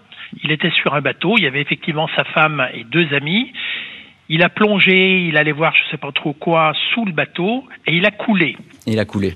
[0.43, 3.53] Il était sur un bateau, il y avait effectivement sa femme et deux amis.
[4.29, 7.65] Il a plongé, il allait voir je ne sais pas trop quoi sous le bateau
[7.87, 8.57] et il a coulé.
[8.87, 9.35] Il a coulé.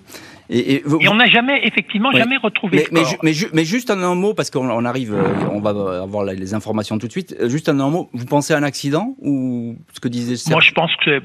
[0.51, 2.85] Et, on n'a jamais, effectivement, jamais retrouvé.
[2.93, 6.99] Mais, mais, mais, juste un, mot, parce qu'on arrive, euh, on va avoir les informations
[6.99, 7.35] tout de suite.
[7.41, 10.73] Euh, juste un, mot, vous pensez à un accident ou ce que disait Moi, je
[10.73, 11.23] pense que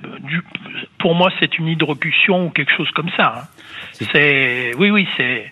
[0.99, 3.33] pour moi, c'est une hydrocution ou quelque chose comme ça.
[3.37, 3.56] Hein.
[3.93, 5.51] C'est, oui, oui, c'est,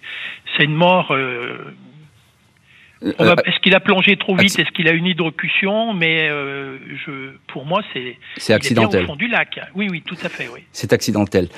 [0.55, 1.11] c'est une mort.
[1.11, 1.73] Euh,
[3.01, 4.57] est-ce qu'il a plongé trop vite?
[4.57, 8.17] Est-ce qu'il a une hydrocution Mais je, pour moi, c'est.
[8.38, 9.03] C'est accidentel.
[9.03, 9.59] au fond du lac.
[9.75, 10.49] Oui, oui, tout à fait.
[10.53, 10.61] Oui.
[10.71, 11.49] C'est accidentel.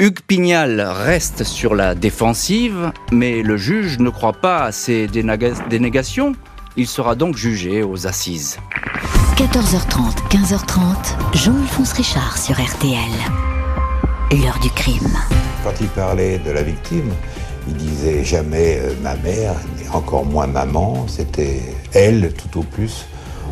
[0.00, 6.34] Hugues Pignal reste sur la défensive, mais le juge ne croit pas à ces dénégations.
[6.76, 8.60] Il sera donc jugé aux assises.
[9.36, 13.10] 14h30, 15h30, Jean-Alphonse Richard sur RTL.
[14.30, 15.16] L'heure du crime.
[15.68, 17.12] Quand il parlait de la victime,
[17.66, 19.52] il disait jamais euh, ma mère,
[19.92, 21.60] encore moins maman, c'était
[21.92, 23.04] elle tout au plus.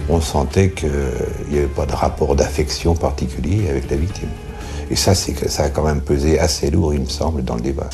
[0.08, 0.88] On sentait qu'il
[1.50, 4.30] n'y avait pas de rapport d'affection particulier avec la victime.
[4.90, 7.90] Et ça, ça a quand même pesé assez lourd, il me semble, dans le débat.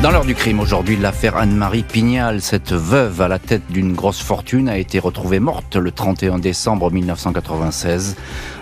[0.00, 4.20] Dans l'heure du crime aujourd'hui, l'affaire Anne-Marie Pignal, cette veuve à la tête d'une grosse
[4.20, 8.16] fortune, a été retrouvée morte le 31 décembre 1996.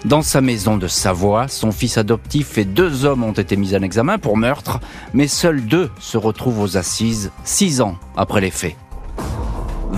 [0.04, 3.80] Dans sa maison de Savoie, son fils adoptif et deux hommes ont été mis en
[3.80, 4.80] examen pour meurtre,
[5.14, 8.76] mais seuls deux se retrouvent aux assises, six ans après les faits.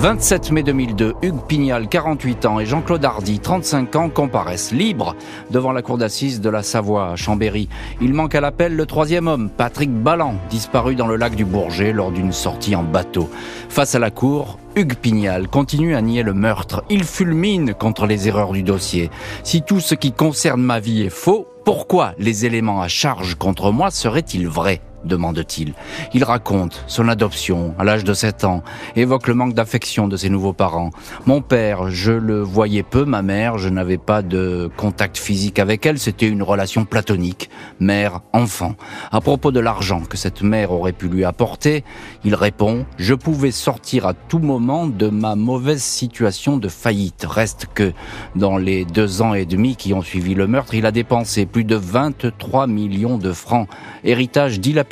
[0.03, 5.15] 27 mai 2002, Hugues Pignal, 48 ans, et Jean-Claude Hardy, 35 ans, comparaissent libres
[5.53, 7.69] devant la cour d'assises de la Savoie à Chambéry.
[8.01, 11.93] Il manque à l'appel le troisième homme, Patrick Ballan, disparu dans le lac du Bourget
[11.93, 13.31] lors d'une sortie en bateau.
[13.69, 16.83] Face à la cour, Hugues Pignal continue à nier le meurtre.
[16.91, 19.09] Il fulmine contre les erreurs du dossier.
[19.45, 23.71] Si tout ce qui concerne ma vie est faux, pourquoi les éléments à charge contre
[23.71, 24.81] moi seraient-ils vrais?
[25.05, 25.75] Demande-t-il.
[26.15, 28.62] Il raconte son adoption à l'âge de 7 ans,
[28.97, 30.91] évoque le manque d'affection de ses nouveaux parents.
[31.27, 35.85] Mon père, je le voyais peu, ma mère, je n'avais pas de contact physique avec
[35.87, 38.75] elle, c'était une relation platonique, mère-enfant.
[39.11, 41.85] À propos de l'argent que cette mère aurait pu lui apporter,
[42.25, 47.27] il répond, je pouvais sortir à tout moment de ma mauvaise situation de faillite.
[47.29, 47.93] Reste que,
[48.37, 51.65] dans les deux ans et demi qui ont suivi le meurtre, il a dépensé plus
[51.65, 53.69] de 23 millions de francs,
[54.05, 54.91] héritage dilapidé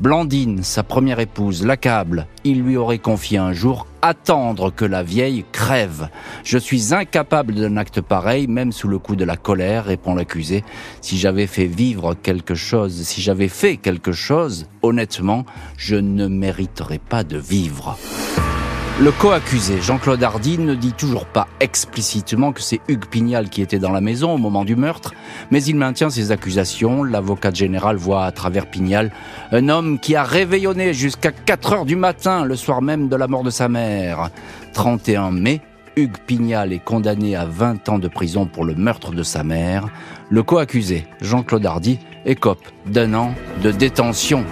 [0.00, 2.26] Blandine, sa première épouse, l'accable.
[2.44, 6.08] Il lui aurait confié un jour attendre que la vieille crève.
[6.44, 10.64] Je suis incapable d'un acte pareil, même sous le coup de la colère, répond l'accusé.
[11.00, 15.44] Si j'avais fait vivre quelque chose, si j'avais fait quelque chose, honnêtement,
[15.76, 17.98] je ne mériterais pas de vivre.
[19.00, 23.78] Le co-accusé, Jean-Claude Hardy, ne dit toujours pas explicitement que c'est Hugues Pignal qui était
[23.78, 25.14] dans la maison au moment du meurtre,
[25.52, 27.04] mais il maintient ses accusations.
[27.04, 29.12] L'avocat général voit à travers Pignal
[29.52, 33.28] un homme qui a réveillonné jusqu'à 4 heures du matin le soir même de la
[33.28, 34.30] mort de sa mère.
[34.72, 35.60] 31 mai,
[35.94, 39.86] Hugues Pignal est condamné à 20 ans de prison pour le meurtre de sa mère.
[40.28, 43.32] Le co-accusé, Jean-Claude Hardy, écope d'un an
[43.62, 44.44] de détention.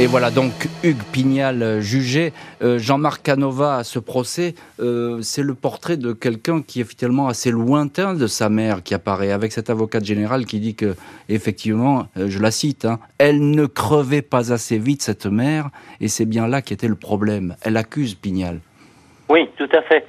[0.00, 0.50] Et voilà donc
[0.82, 2.32] Hugues Pignal euh, jugé.
[2.62, 7.28] Euh, Jean-Marc Canova à ce procès, euh, c'est le portrait de quelqu'un qui est finalement
[7.28, 10.96] assez lointain de sa mère qui apparaît avec cet avocat général qui dit que
[11.28, 15.68] effectivement, je la cite, hein, elle ne crevait pas assez vite cette mère
[16.00, 17.54] et c'est bien là qui était le problème.
[17.64, 18.58] Elle accuse Pignal.
[19.28, 20.04] Oui, tout à fait.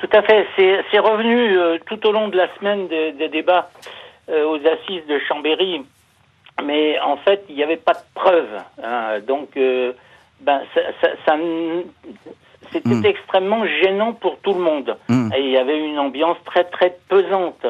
[0.00, 0.44] Tout à fait.
[0.56, 3.70] C'est revenu tout au long de la semaine des, débats
[4.28, 5.84] aux assises de Chambéry
[6.62, 8.62] mais en fait, il n'y avait pas de preuves.
[8.82, 9.20] Hein.
[9.26, 9.92] donc, euh,
[10.40, 11.36] ben, ça, ça, ça
[12.72, 13.06] c'était mm.
[13.06, 14.96] extrêmement gênant pour tout le monde.
[15.08, 15.32] Mm.
[15.36, 17.66] Et il y avait une ambiance très très pesante.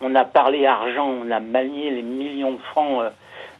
[0.00, 3.10] On a parlé argent, on a manié les millions de francs euh,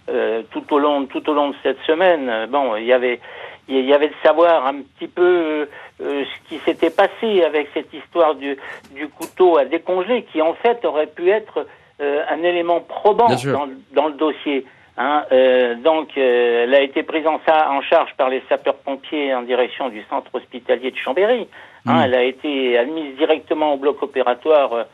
[0.09, 2.47] euh, tout au long tout au long de cette semaine.
[2.51, 3.21] Bon, il y avait
[3.69, 5.69] il y avait de savoir un petit peu
[6.01, 8.57] euh, ce qui s'était passé avec cette histoire du,
[8.93, 11.65] du couteau à décongeler, qui en fait aurait pu être euh,
[12.01, 14.67] un élément probant dans, dans, le dossier.
[14.99, 19.43] Hein, euh, donc, euh, elle a été prise en, en charge par les sapeurs-pompiers en
[19.43, 21.49] direction du centre hospitalier de Chambéry.
[21.85, 22.03] Hein, mm.
[22.05, 24.85] Elle a été admise directement au bloc opératoire euh,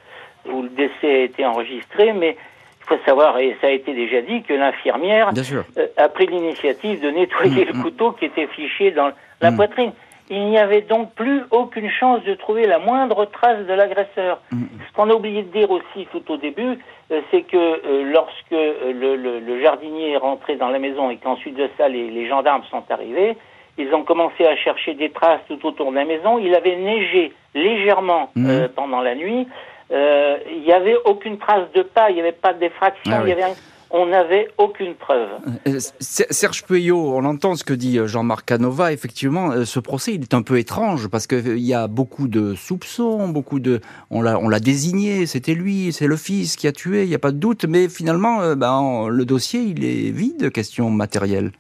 [0.51, 2.37] où le décès a été enregistré, mais
[2.81, 7.01] il faut savoir, et ça a été déjà dit, que l'infirmière euh, a pris l'initiative
[7.01, 7.83] de nettoyer mm, le mm.
[7.83, 9.93] couteau qui était fiché dans la poitrine.
[10.35, 14.41] Il n'y avait donc plus aucune chance de trouver la moindre trace de l'agresseur.
[14.51, 14.65] Mm.
[14.89, 16.79] Ce qu'on a oublié de dire aussi tout au début,
[17.11, 21.55] euh, c'est que euh, lorsque euh, le, jardinier est rentré dans la maison et qu'ensuite
[21.57, 23.37] de ça les, gendarmes sont arrivés,
[23.77, 26.39] ils ont commencé à chercher des traces tout autour de la maison.
[26.39, 28.69] Il avait neigé légèrement mm.
[28.75, 29.47] pendant la nuit.
[29.91, 33.29] il n'y avait aucune trace de pas, il n'y avait pas de défraction, ah il
[33.29, 33.53] y avait
[33.93, 35.29] on n'avait aucune preuve.
[35.69, 38.93] Euh, Serge Puyot, on entend ce que dit euh, Jean-Marc Canova.
[38.93, 42.55] Effectivement, euh, ce procès, il est un peu étrange parce qu'il y a beaucoup de
[42.55, 46.73] soupçons, beaucoup de, on l'a, on l'a désigné, c'était lui, c'est le fils qui a
[46.73, 47.67] tué, il n'y a pas de doute.
[47.67, 51.53] Mais finalement, ben, le dossier, il est vide, question matérielle.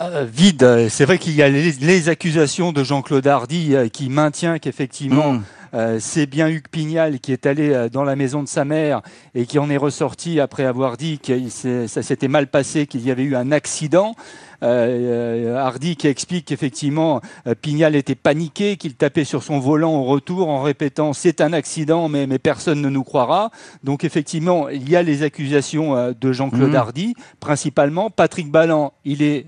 [0.00, 0.88] vide.
[0.88, 5.40] C'est vrai qu'il y a les, accusations de Jean-Claude Hardy qui maintient qu'effectivement,
[5.72, 6.00] mm.
[6.00, 9.02] c'est bien Hugues Pignal qui est allé dans la maison de sa mère
[9.34, 13.10] et qui en est ressorti après avoir dit que ça s'était mal passé, qu'il y
[13.10, 14.14] avait eu un accident.
[14.62, 20.04] Euh, Hardy qui explique qu'effectivement euh, Pignal était paniqué, qu'il tapait sur son volant au
[20.04, 23.50] retour en répétant c'est un accident mais, mais personne ne nous croira.
[23.84, 26.76] Donc effectivement il y a les accusations euh, de Jean-Claude mmh.
[26.76, 28.10] Hardy principalement.
[28.10, 29.46] Patrick Balland il est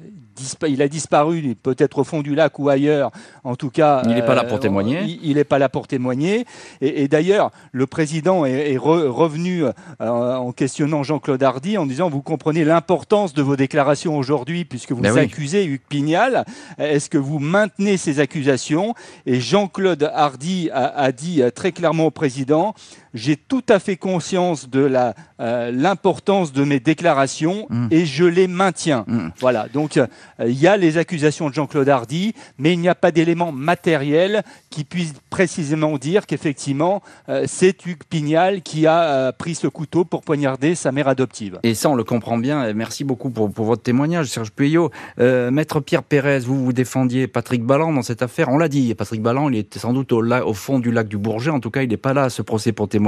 [0.69, 3.11] il a disparu, peut-être au fond du lac ou ailleurs.
[3.45, 5.19] En tout cas, il n'est pas là pour euh, témoigner.
[5.23, 6.47] Il n'est pas là pour témoigner.
[6.81, 12.65] Et, d'ailleurs, le président est, revenu euh, en questionnant Jean-Claude Hardy en disant vous comprenez
[12.65, 16.45] l'importance de vos déclarations aujourd'hui puisque vous ben accusez Hugues Pignal.
[16.79, 18.95] Est-ce que vous maintenez ces accusations?
[19.27, 22.75] Et Jean-Claude Hardy a, dit euh, très clairement au président
[23.15, 27.89] j'ai tout à fait conscience de la l'importance de mes déclarations mmh.
[27.91, 29.05] et je les maintiens.
[29.09, 29.29] Mmh.
[29.41, 29.67] Voilà.
[29.73, 30.07] Donc euh,
[30.41, 34.43] il y a les accusations de Jean-Claude Hardy, mais il n'y a pas d'éléments matériels
[34.71, 40.05] qui puissent précisément dire qu'effectivement, euh, c'est Hugues Pignal qui a euh, pris ce couteau
[40.05, 41.59] pour poignarder sa mère adoptive.
[41.65, 42.73] Et ça, on le comprend bien.
[42.73, 44.91] Merci beaucoup pour, votre témoignage, Serge Puyot.
[45.19, 48.49] Maître Pierre Pérez, vous vous défendiez Patrick Balland dans cette affaire.
[48.49, 51.19] On l'a dit, Patrick Balland, il était sans doute au, au, fond du lac du
[51.19, 51.51] Bourget.
[51.51, 53.02] En tout cas, il n'est pas là à ce procès pour témoigner.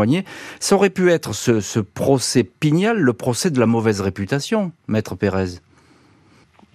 [0.60, 5.14] Ça aurait pu être ce, ce procès Pignal, le procès de la mauvaise réputation, Maître
[5.14, 5.60] Pérez.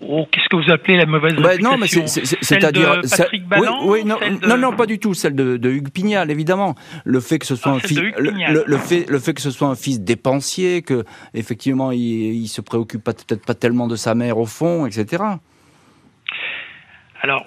[0.01, 4.05] Oh, qu'est-ce que vous appelez la mauvaise bah, réputation Non, mais c'est-à-dire Patrick Balland oui,
[4.05, 5.13] non, non, non, pas du tout.
[5.13, 6.75] Celle de, de, Hugues Pignal, évidemment.
[7.03, 9.67] Le fait que ce soit ah, un fils, le, fait, le fait que ce soit
[9.67, 11.03] un fils dépensier, que
[11.34, 15.23] effectivement il, il se préoccupe peut-être pas tellement de sa mère au fond, etc.
[17.21, 17.45] Alors,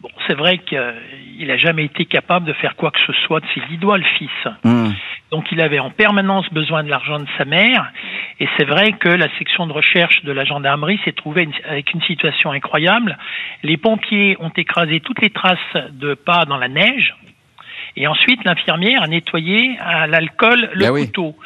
[0.00, 3.46] bon, c'est vrai qu'il n'a jamais été capable de faire quoi que ce soit de
[3.54, 4.30] ses doigts, le fils.
[4.64, 4.90] Hmm.
[5.30, 7.92] Donc il avait en permanence besoin de l'argent de sa mère.
[8.40, 12.02] Et c'est vrai que la section de recherche de la gendarmerie s'est trouvée avec une
[12.02, 13.18] situation incroyable.
[13.62, 15.58] Les pompiers ont écrasé toutes les traces
[15.90, 17.14] de pas dans la neige.
[17.96, 21.36] Et ensuite, l'infirmière a nettoyé à l'alcool le ben couteau.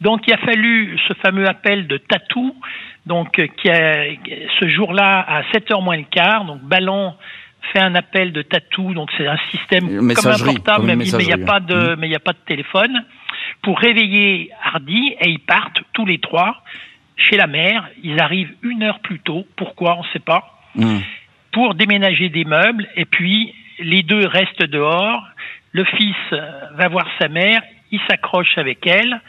[0.00, 2.54] Donc, il a fallu ce fameux appel de tatou,
[3.06, 4.04] donc qui a,
[4.60, 7.14] ce jour-là à 7h moins le quart, donc Ballon
[7.72, 11.32] fait un appel de tatou, donc c'est un système comme un portable, mais il n'y
[11.32, 11.96] a pas de, mmh.
[11.98, 13.04] mais il n'y a pas de téléphone
[13.62, 16.62] pour réveiller Hardy et ils partent tous les trois
[17.16, 17.88] chez la mère.
[18.02, 19.46] Ils arrivent une heure plus tôt.
[19.56, 20.60] Pourquoi On ne sait pas.
[20.74, 20.98] Hmm.
[21.52, 25.26] Pour déménager des meubles et puis les deux restent dehors.
[25.72, 29.20] Le fils va voir sa mère, il s'accroche avec elle.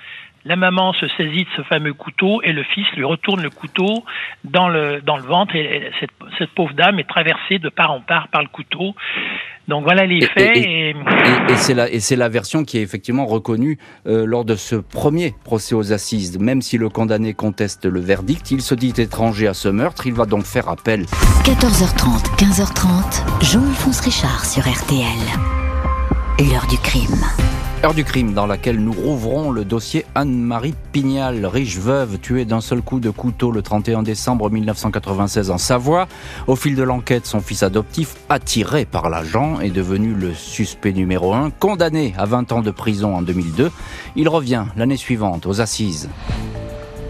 [0.47, 4.05] La maman se saisit de ce fameux couteau et le fils lui retourne le couteau
[4.45, 7.99] dans le, dans le ventre et cette, cette pauvre dame est traversée de part en
[7.99, 8.95] part par le couteau.
[9.67, 10.55] Donc voilà les faits.
[10.55, 10.95] Et,
[11.57, 15.35] c'est la, et c'est la version qui est effectivement reconnue euh, lors de ce premier
[15.43, 16.39] procès aux assises.
[16.39, 20.07] Même si le condamné conteste le verdict, il se dit étranger à ce meurtre.
[20.07, 21.01] Il va donc faire appel.
[21.43, 25.03] 14h30, 15h30, Jean-Alphonse Richard sur RTL.
[26.39, 27.46] L'heure du crime.
[27.83, 32.59] Heure du crime dans laquelle nous rouvrons le dossier Anne-Marie Pignal, riche veuve tuée d'un
[32.59, 36.07] seul coup de couteau le 31 décembre 1996 en Savoie.
[36.47, 41.35] Au fil de l'enquête, son fils adoptif, attiré par l'agent, est devenu le suspect numéro
[41.35, 43.71] un, condamné à 20 ans de prison en 2002.
[44.15, 46.09] Il revient l'année suivante aux assises.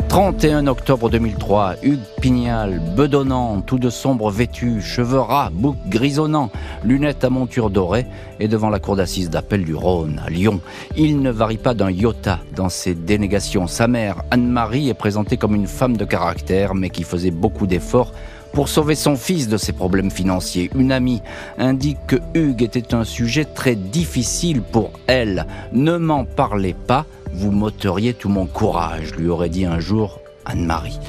[0.09, 6.49] 31 octobre 2003, Hugues Pignal, bedonnant, tout de sombre vêtu, cheveux ras, bouc grisonnant,
[6.83, 8.05] lunettes à monture dorée,
[8.39, 10.61] et devant la cour d'assises d'appel du Rhône, à Lyon.
[10.95, 13.67] Il ne varie pas d'un iota dans ses dénégations.
[13.67, 18.13] Sa mère, Anne-Marie, est présentée comme une femme de caractère, mais qui faisait beaucoup d'efforts
[18.53, 20.71] pour sauver son fils de ses problèmes financiers.
[20.73, 21.21] Une amie
[21.57, 25.45] indique que Hugues était un sujet très difficile pour elle.
[25.73, 30.99] Ne m'en parlez pas, vous m'ôteriez tout mon courage, lui aurait dit un jour Anne-Marie.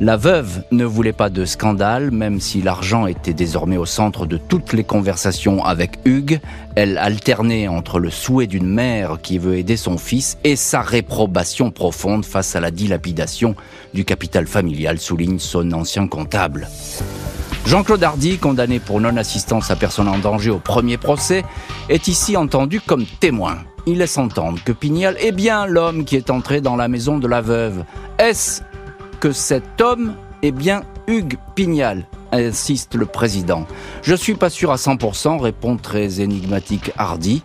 [0.00, 4.36] La veuve ne voulait pas de scandale, même si l'argent était désormais au centre de
[4.36, 6.40] toutes les conversations avec Hugues.
[6.74, 11.70] Elle alternait entre le souhait d'une mère qui veut aider son fils et sa réprobation
[11.70, 13.54] profonde face à la dilapidation
[13.94, 16.68] du capital familial, souligne son ancien comptable.
[17.64, 21.44] Jean-Claude Hardy, condamné pour non-assistance à personne en danger au premier procès,
[21.88, 26.30] est ici entendu comme témoin il laisse entendre que Pignal est bien l'homme qui est
[26.30, 27.84] entré dans la maison de la veuve.
[28.18, 28.62] Est-ce
[29.20, 33.66] que cet homme est bien Hugues Pignal insiste le président.
[34.02, 37.42] Je suis pas sûr à 100%, répond très énigmatique Hardy.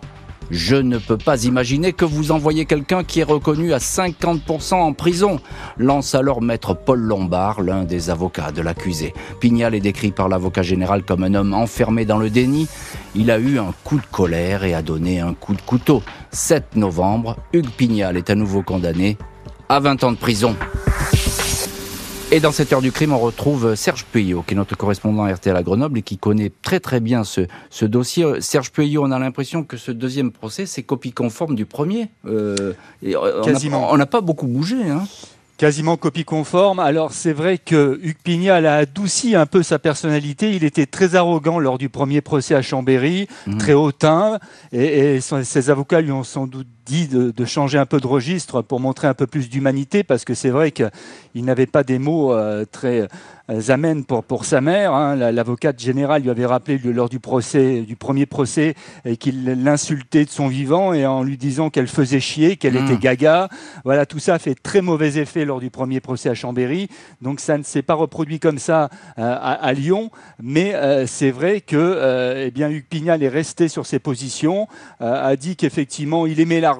[0.51, 4.93] Je ne peux pas imaginer que vous envoyez quelqu'un qui est reconnu à 50% en
[4.93, 5.39] prison,
[5.77, 9.13] lance alors maître Paul Lombard, l'un des avocats de l'accusé.
[9.39, 12.67] Pignal est décrit par l'avocat général comme un homme enfermé dans le déni.
[13.15, 16.01] Il a eu un coup de colère et a donné un coup de couteau.
[16.31, 19.17] 7 novembre, Hugues Pignal est à nouveau condamné
[19.67, 20.55] à 20 ans de prison.
[22.31, 25.55] Et dans cette heure du crime, on retrouve Serge Puyot, qui est notre correspondant RTL
[25.55, 28.39] à Grenoble et qui connaît très très bien ce, ce dossier.
[28.39, 32.09] Serge Puyot, on a l'impression que ce deuxième procès, c'est copie conforme du premier.
[32.27, 33.91] Euh, et Quasiment.
[33.91, 34.75] On n'a pas beaucoup bougé.
[34.87, 35.05] Hein
[35.57, 36.79] quasiment copie conforme.
[36.79, 40.55] Alors c'est vrai que Hugues Pignal a adouci un peu sa personnalité.
[40.55, 43.57] Il était très arrogant lors du premier procès à Chambéry, mmh.
[43.57, 44.39] très hautain,
[44.71, 48.61] et, et ses avocats lui ont sans doute dit de, changer un peu de registre
[48.61, 52.33] pour montrer un peu plus d'humanité, parce que c'est vrai qu'il n'avait pas des mots
[52.33, 53.07] euh, très
[53.49, 54.93] euh, amènes pour, pour sa mère.
[54.93, 55.15] Hein.
[55.15, 58.73] L'avocate générale lui avait rappelé lors du procès, du premier procès,
[59.19, 62.85] qu'il l'insultait de son vivant et en lui disant qu'elle faisait chier, qu'elle hmm.
[62.85, 63.49] était gaga.
[63.85, 66.89] Voilà, tout ça fait très mauvais effet lors du premier procès à Chambéry.
[67.21, 70.09] Donc ça ne s'est pas reproduit comme ça euh, à, Lyon,
[70.41, 70.73] mais
[71.05, 74.67] c'est vrai que eh bien Hugues Pignal est resté sur ses positions,
[74.99, 76.78] a dit qu'effectivement il aimait l'argent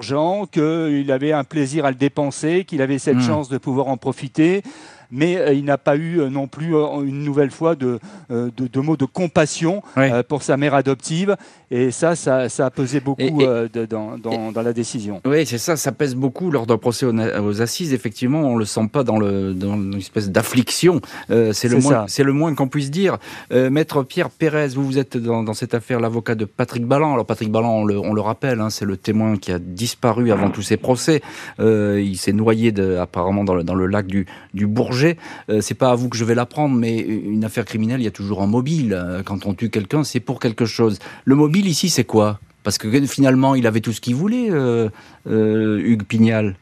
[0.50, 3.22] qu'il avait un plaisir à le dépenser, qu'il avait cette hmm.
[3.22, 4.62] chance de pouvoir en profiter
[5.10, 7.98] mais euh, il n'a pas eu euh, non plus euh, une nouvelle fois de,
[8.30, 9.82] de, mots de compassion
[10.28, 11.36] pour sa mère adoptive.
[11.70, 13.42] Et ça, ça, a pesé beaucoup
[13.88, 15.20] dans, dans, la décision.
[15.24, 17.92] Oui, c'est ça, ça pèse beaucoup lors d'un procès aux, assises.
[17.92, 21.00] Effectivement, on ne le sent pas dans, le, dans une espèce d'affliction.
[21.28, 23.18] c'est le, moins, le moins qu'on puisse dire.
[23.50, 27.14] Maître Pierre Pérez, vous, vous êtes dans, cette affaire l'avocat de Patrick Balland.
[27.14, 30.32] Alors Patrick Balland, on le, on le rappelle, hein, c'est le témoin qui a disparu
[30.32, 31.22] avant tous ces procès.
[31.58, 35.16] il s'est noyé de, apparemment dans le, dans le lac du, du Bourget
[35.48, 38.08] euh, c'est pas à vous que je vais l'apprendre, mais une affaire criminelle, il y
[38.08, 38.92] a toujours un mobile.
[38.94, 40.98] Euh, quand on tue quelqu'un, c'est pour quelque chose.
[41.24, 42.38] Le mobile ici, c'est quoi?
[42.62, 44.88] Parce que finalement, il avait tout ce qu'il voulait, euh,
[45.26, 46.56] Hugues Pignal.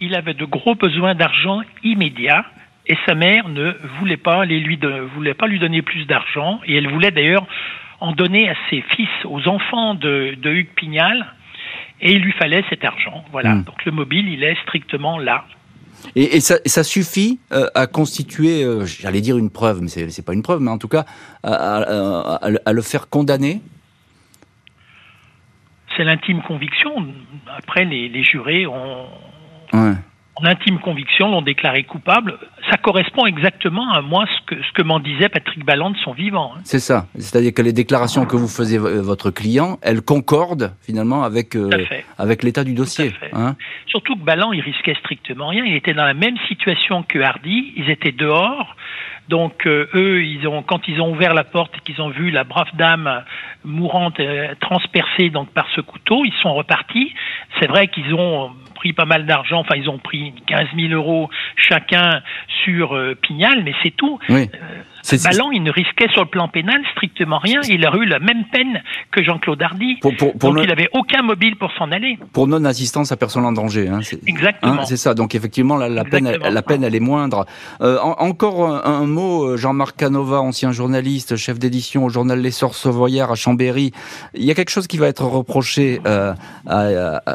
[0.00, 2.44] Il avait de gros besoins d'argent immédiat
[2.86, 4.78] et sa mère ne voulait pas, lui,
[5.14, 7.46] voulait pas lui donner plus d'argent et elle voulait d'ailleurs
[8.00, 11.26] en donner à ses fils, aux enfants de, Hugues Pignal,
[12.00, 13.24] et il lui fallait cet argent.
[13.32, 13.56] Voilà.
[13.56, 13.64] Hmm.
[13.64, 15.44] Donc le mobile, il est strictement là.
[16.14, 20.42] Et, ça, suffit euh, à constituer, euh, j'allais dire une preuve, mais c'est pas une
[20.42, 21.04] preuve, mais en tout cas
[21.42, 23.60] à, le faire condamner?
[25.98, 26.90] C'est l'intime conviction.
[27.58, 29.06] Après, les, jurés ont,
[30.40, 32.38] en intime conviction, l'ont déclaré coupable.
[32.70, 36.12] Ça correspond exactement à moi ce que, ce que m'en disait Patrick Balland de son
[36.12, 36.52] vivant.
[36.54, 36.60] Hein.
[36.62, 37.06] C'est ça.
[37.16, 41.68] C'est-à-dire que les déclarations que vous faisiez votre client, elles concordent finalement avec, euh,
[42.16, 43.12] avec l'état du dossier.
[43.32, 43.56] Hein.
[43.86, 45.64] Surtout que Balland, il risquait strictement rien.
[45.64, 47.72] Il était dans la même situation que Hardy.
[47.76, 48.76] Ils étaient dehors.
[49.28, 52.30] Donc euh, eux, ils ont, quand ils ont ouvert la porte et qu'ils ont vu
[52.30, 53.24] la brave dame
[53.64, 57.12] mourante euh, transpercée donc par ce couteau, ils sont repartis.
[57.60, 61.28] C'est vrai qu'ils ont pris pas mal d'argent, enfin ils ont pris 15 000 euros
[61.56, 62.22] chacun
[62.64, 64.18] sur euh, Pignal, mais c'est tout.
[64.28, 64.48] Oui.
[65.24, 67.60] Balland, il ne risquait sur le plan pénal strictement rien.
[67.68, 69.96] Il a eu la même peine que Jean-Claude Hardy.
[69.96, 72.18] Pour, donc il n'avait aucun mobile pour s'en aller.
[72.32, 73.88] Pour non-assistance à personne en danger.
[73.88, 74.74] Hein, Exactement.
[74.74, 75.14] Hein, c'est ça.
[75.14, 77.46] Donc effectivement, la, peine, elle, la peine, elle est moindre.
[77.80, 82.82] Euh, encore un, mot, euh, Jean-Marc Canova, ancien journaliste, chef d'édition au journal Les Sources
[82.82, 83.92] Savoyards à Chambéry.
[84.34, 86.34] Il y a quelque chose qui va être reproché euh,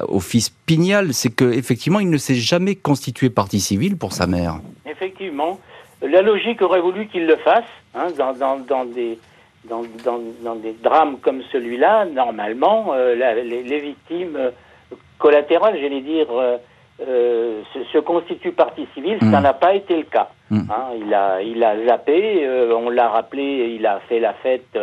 [0.08, 4.60] au fils Pignal, c'est qu'effectivement, il ne s'est jamais constitué partie civile pour sa mère.
[4.86, 5.60] Effectivement.
[6.04, 7.64] La logique aurait voulu qu'il le fasse,
[7.96, 9.18] hein, dans, dans, dans, des,
[9.70, 9.84] dans,
[10.44, 12.06] dans, des drames comme celui-là.
[12.06, 14.52] Normalement, euh, les, victimes euh,
[15.18, 19.18] collatérales, j'allais dire, euh, se, constituent partie civile.
[19.22, 19.44] Ça mmh.
[19.44, 20.30] n'a pas été le cas.
[20.50, 20.60] Mmh.
[20.70, 24.78] Hein, il, a, il a zappé, on l'a rappelé, il a fait la fête.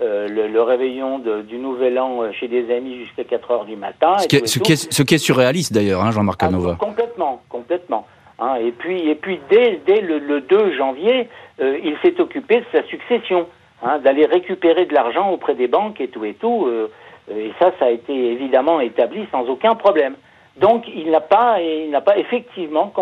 [0.00, 4.18] le, réveillon du Nouvel An chez des amis jusqu'à 4 heures du matin.
[4.18, 6.76] Ce, qui est, ce, qui est, ce qui est, surréaliste d'ailleurs, hein, Jean-Marc Canova.
[6.80, 8.06] Ah, complètement, complètement.
[8.42, 11.28] Hein, et puis, et puis dès, dès le, 2 janvier,
[11.60, 13.46] euh, il s'est occupé de sa succession,
[13.84, 16.66] hein, d'aller récupérer de l'argent auprès des banques et tout et tout.
[16.66, 16.88] Euh,
[17.30, 20.16] et ça, ça a été évidemment établi sans aucun problème.
[20.56, 22.92] Donc, il n'a pas, il n'a pas effectivement,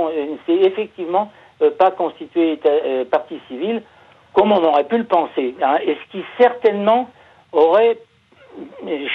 [0.45, 1.33] c'est effectivement
[1.63, 2.59] euh, pas constitué
[3.11, 3.83] partie civile
[4.35, 5.55] comme on aurait pu le penser.
[5.63, 7.09] Hein, et ce qui certainement
[7.53, 7.99] aurait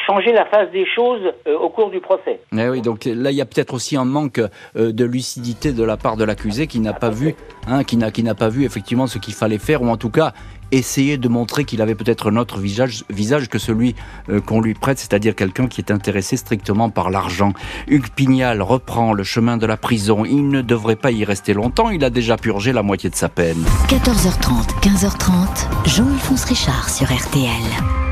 [0.07, 2.39] changer la face des choses euh, au cours du procès.
[2.55, 5.83] Eh oui, donc là, il y a peut-être aussi un manque euh, de lucidité de
[5.83, 7.36] la part de l'accusé qui n'a pas vu,
[7.67, 10.09] hein, qui n'a qui n'a pas vu effectivement ce qu'il fallait faire, ou en tout
[10.09, 10.33] cas
[10.71, 13.95] essayer de montrer qu'il avait peut-être un autre visage, visage que celui
[14.29, 17.53] euh, qu'on lui prête, c'est-à-dire quelqu'un qui est intéressé strictement par l'argent.
[17.88, 20.25] Hugues Pignal reprend le chemin de la prison.
[20.25, 21.89] Il ne devrait pas y rester longtemps.
[21.89, 23.63] Il a déjà purgé la moitié de sa peine.
[23.88, 28.04] 14h30, 15h30, Jean-Alphonse Richard sur RTL.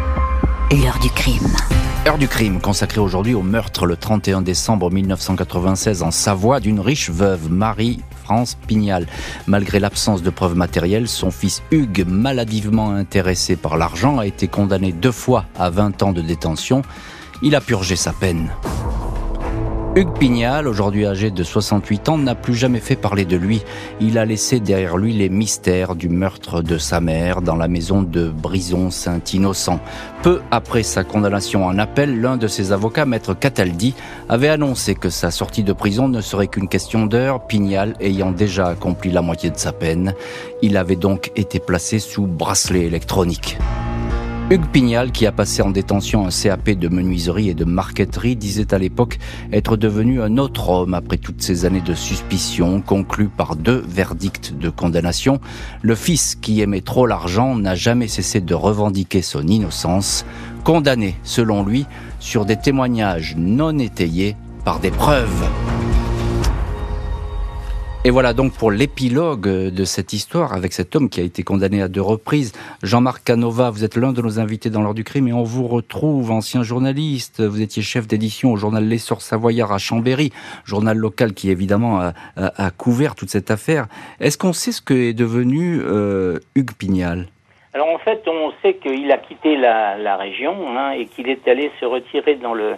[0.82, 1.56] L'heure du crime.
[2.08, 7.12] Heure du crime consacrée aujourd'hui au meurtre le 31 décembre 1996 en Savoie d'une riche
[7.12, 9.06] veuve, Marie-France Pignal.
[9.46, 14.94] Malgré l'absence de preuves matérielles, son fils Hugues, maladivement intéressé par l'argent, a été condamné
[14.94, 16.82] deux fois à 20 ans de détention.
[17.44, 18.50] Il a purgé sa peine.
[19.96, 23.62] Hugues Pignal, aujourd'hui âgé de 68 ans, n'a plus jamais fait parler de lui.
[24.02, 28.02] Il a laissé derrière lui les mystères du meurtre de sa mère dans la maison
[28.02, 29.80] de Brison-Saint-Innocent.
[30.24, 33.94] Peu après sa condamnation en appel, l'un de ses avocats, maître Cataldi,
[34.30, 38.70] avait annoncé que sa sortie de prison ne serait qu'une question d'heure, Pignal ayant déjà
[38.70, 40.16] accompli la moitié de sa peine.
[40.64, 43.60] Il avait donc été placé sous bracelet électronique.
[44.54, 48.72] Hugues Pignal, qui a passé en détention un CAP de menuiserie et de marqueterie, disait
[48.72, 49.18] à l'époque
[49.52, 54.56] être devenu un autre homme après toutes ces années de suspicion, conclues par deux verdicts
[54.56, 55.40] de condamnation.
[55.82, 60.24] Le fils, qui aimait trop l'argent, n'a jamais cessé de revendiquer son innocence,
[60.64, 61.88] condamné, selon lui,
[62.20, 65.50] sur des témoignages non étayés par des preuves.
[68.06, 71.82] Et voilà donc pour l'épilogue de cette histoire avec cet homme qui a été condamné
[71.82, 72.52] à deux reprises.
[72.84, 75.70] Jean-Marc Canova, vous êtes l'un de nos invités dans l'heure du crime et on vous
[75.70, 77.42] retrouve, ancien journaliste.
[77.42, 80.34] Vous étiez chef d'édition au journal L'Essor Savoyard à Chambéry,
[80.66, 83.88] journal local qui évidemment a, couvert toute cette affaire.
[84.20, 87.28] Est-ce qu'on sait ce que est devenu euh, Hugues Pignal?
[87.74, 91.72] Alors en fait, on sait qu'il a quitté la, région hein, et qu'il est allé
[91.80, 92.74] se retirer dans le,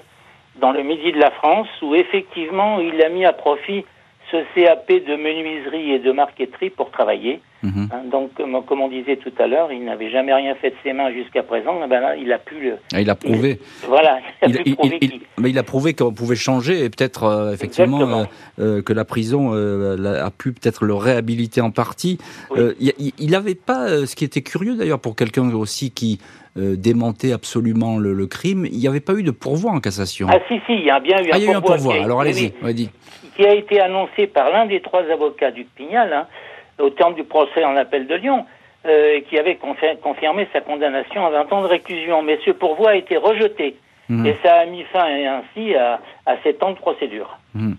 [0.62, 3.86] dans le midi de la France où effectivement il a mis à profit
[4.32, 7.42] ce CAP de menuiserie et de marqueterie pour travailler.
[7.64, 7.90] Mhm.
[7.92, 8.32] Hein, donc,
[8.68, 11.42] comme, on disait tout à l'heure, il n'avait jamais rien fait de ses mains jusqu'à
[11.42, 11.80] présent.
[11.88, 12.78] Ben là, il a pu le.
[12.94, 13.60] Ah, il a prouvé.
[13.88, 14.20] voilà.
[14.48, 15.00] Il a, prouvé
[15.40, 18.24] mais il a prouvé qu'on pouvait changer et peut-être euh, effectivement euh,
[18.60, 22.18] euh, que la prison a pu peut-être le réhabiliter en partie.
[22.56, 26.20] il n'avait pas, ce qui était curieux d'ailleurs pour quelqu'un aussi qui
[26.56, 30.28] démentait absolument le, crime, il n'y avait pas eu de pourvoi en cassation.
[30.30, 31.62] Ah si si, il y a bien eu ah, un, il y a eu un
[31.62, 31.96] pourvoi.
[31.96, 32.90] Alors allez-y, oui,
[33.36, 36.28] qui a été annoncé par l'un des trois avocats du Pignal hein,
[36.80, 38.46] au terme du procès en appel de Lyon,
[38.86, 39.58] euh, qui avait
[40.02, 42.22] confirmé sa condamnation à 20 ans de réclusion.
[42.22, 43.76] Mais ce pourvoi a été rejeté.
[44.10, 44.26] Mhm.
[44.26, 47.39] Et ça a mis fin ainsi à, à 7 ans de procédure.
[47.56, 47.76] Mhm.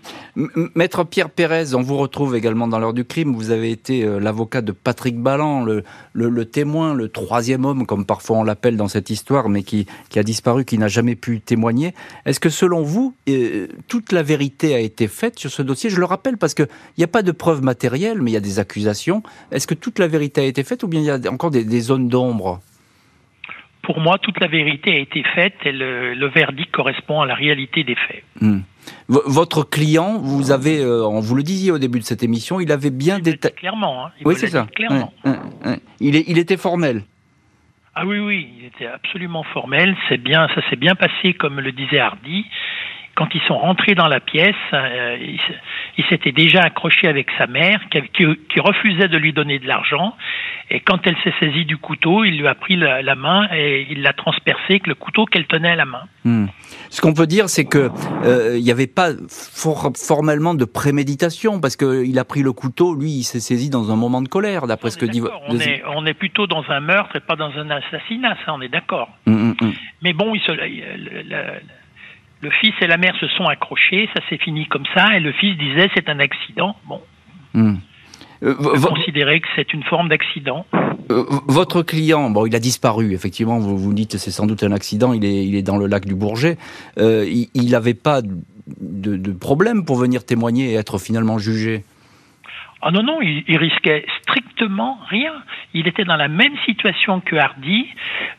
[0.75, 3.33] Maître Pierre Pérez, on vous retrouve également dans l'heure du crime.
[3.33, 8.05] Vous avez été euh, l'avocat de Patrick Ballan, le, le, témoin, le troisième homme, comme
[8.05, 11.39] parfois on l'appelle dans cette histoire, mais qui, qui a disparu, qui n'a jamais pu
[11.39, 11.93] témoigner.
[12.25, 15.89] Est-ce que selon vous, euh, toute la vérité a été faite sur ce dossier?
[15.89, 16.67] Je le rappelle parce qu'il
[16.97, 19.21] n'y a pas de preuves matérielles, mais il y a des accusations.
[19.51, 21.63] Est-ce que toute la vérité a été faite ou bien il y a encore des,
[21.63, 22.59] des zones d'ombre?
[23.87, 27.85] Pour moi, toute la vérité a été faite et le, verdict correspond à la réalité
[27.85, 28.21] des faits.
[28.41, 28.59] Hmm.
[29.07, 32.69] Votre client, vous avez, euh, on vous le disiez au début de cette émission, il
[32.73, 33.55] avait bien détaillé.
[33.55, 34.07] Clairement.
[34.07, 34.11] Hein.
[34.25, 34.67] oui, c'est ça.
[34.75, 35.13] Clairement.
[36.01, 37.03] Il, est, il était formel.
[37.95, 39.95] Ah oui, oui, il était absolument formel.
[40.09, 42.45] C'est bien, ça s'est bien passé, comme le disait Hardy
[43.17, 45.17] quand ils sont rentrés dans la pièce, euh,
[45.97, 50.15] il, s'était déjà accroché avec sa mère, qui, refusait de lui donner de l'argent.
[50.69, 54.03] Et quand elle s'est saisie du couteau, il lui a pris la, main et il
[54.03, 56.03] l'a transpercé avec le couteau qu'elle tenait à la main.
[56.25, 56.45] Hmm.
[56.91, 57.89] Ce qu'on peut dire, c'est que
[58.23, 59.09] euh, il n'y avait pas
[59.95, 63.95] formellement de préméditation, parce qu'il a pris le couteau, lui, il s'est saisi dans un
[63.95, 65.23] moment de colère, d'après ce que dit.
[65.47, 68.61] On, est, on est plutôt dans un meurtre et pas dans un assassinat, ça, on
[68.61, 69.09] est d'accord.
[69.25, 70.51] Hmm, hmm, Mais bon, il se,
[72.41, 75.31] le fils et la mère se sont accrochés, ça s'est fini comme ça, et le
[75.31, 76.75] fils disait c'est un accident.
[76.85, 77.01] Bon.
[77.53, 77.77] Hmm.
[78.43, 80.65] Euh, considérer que c'est une forme d'accident.
[81.09, 84.71] Euh, votre client, bon, il a disparu, effectivement, vous vous dites c'est sans doute un
[84.71, 86.57] accident, il est, il est dans le lac du Bourget.
[86.99, 91.83] Euh, il n'avait pas de, de, problème pour venir témoigner et être finalement jugé?
[92.81, 95.33] Ah non, non, il, il, risquait strictement rien.
[95.73, 97.87] Il était dans la même situation que Hardy.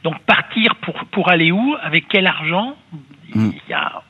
[0.05, 1.74] Donc partir pour, pour aller où?
[1.82, 2.76] Avec quel argent?
[3.35, 3.51] Mm.
[3.53, 4.03] Il y a,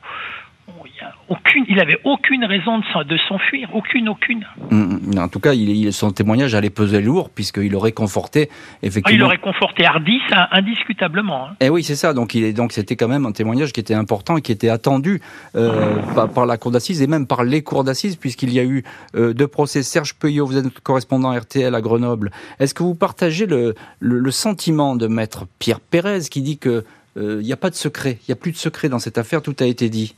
[1.28, 4.46] aucune, il avait aucune raison de s'enfuir, aucune, aucune.
[4.70, 5.18] Mm, mm.
[5.18, 8.48] En tout cas, il, son témoignage allait peser lourd puisqu'il aurait conforté
[8.82, 9.18] effectivement.
[9.18, 11.48] il aurait conforté Hardy, ça indiscutablement.
[11.48, 11.56] Hein.
[11.60, 12.12] Eh oui, c'est ça.
[12.12, 14.68] Donc il est donc c'était quand même un témoignage qui était important et qui était
[14.68, 15.20] attendu
[15.54, 15.96] euh,
[16.34, 19.34] par, la cour d'assises et même par les cours d'assises puisqu'il y a eu euh,
[19.34, 19.82] deux procès.
[19.82, 22.30] Serge Peuillot, vous êtes correspondant RTL à Grenoble.
[22.58, 26.84] Est-ce que vous partagez le, le sentiment de maître Pierre Pérez qui dit que
[27.16, 29.18] il euh, n'y a pas de secret, il n'y a plus de secret dans cette
[29.18, 30.14] affaire, tout a été dit.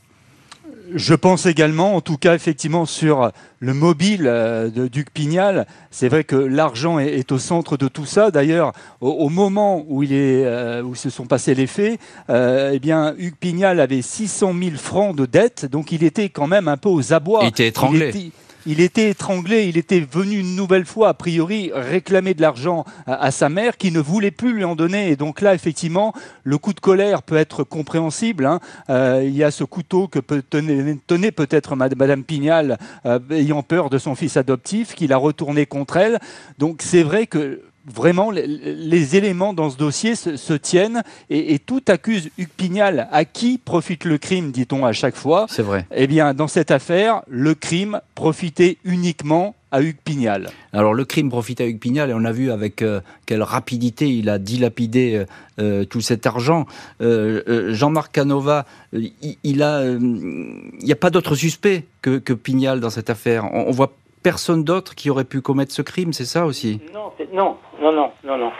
[0.93, 6.09] Je pense également, en tout cas effectivement sur le mobile euh, de Duc Pignal, c'est
[6.09, 8.29] vrai que l'argent est, au centre de tout ça.
[8.29, 11.97] D'ailleurs, au, moment où, il est, euh, où se sont passés les faits,
[12.29, 16.67] eh bien, Hugues Pignal avait 600 000 francs de dette, donc il était quand même
[16.67, 17.39] un peu aux abois.
[17.43, 18.31] Il était étranglé il était
[18.65, 23.77] étranglé, il était venu une nouvelle fois, a priori, réclamer de l'argent à, sa mère
[23.77, 25.09] qui ne voulait plus lui en donner.
[25.09, 28.45] Et donc là, effectivement, le coup de colère peut être compréhensible.
[28.45, 28.59] Hein.
[28.89, 33.89] Euh, il y a ce couteau que peut tenait, peut-être Madame Pignal, euh, ayant peur
[33.89, 36.19] de son fils adoptif, qu'il a retourné contre elle.
[36.57, 42.29] Donc c'est vrai que vraiment les, éléments dans ce dossier se, tiennent et, tout accuse
[42.37, 43.07] Hugues Pignal.
[43.11, 45.85] À qui profite le crime, dit-on à chaque fois C'est vrai.
[45.95, 50.49] Eh bien, dans cette affaire, le crime profitait uniquement à Hugues Pignal.
[50.73, 54.09] Alors le crime profitait à Hugues Pignal et on a vu avec euh, quelle rapidité
[54.09, 55.25] il a dilapidé euh,
[55.59, 56.65] euh, tout cet argent.
[56.99, 63.09] Jean-Marc Canova, il, a, il n'y a pas d'autre suspect que, que, Pignal dans cette
[63.09, 63.45] affaire.
[63.53, 67.11] On, on voit personne d'autre qui aurait pu commettre ce crime, c'est ça aussi Non,
[67.33, 68.51] non, non, non, non, non.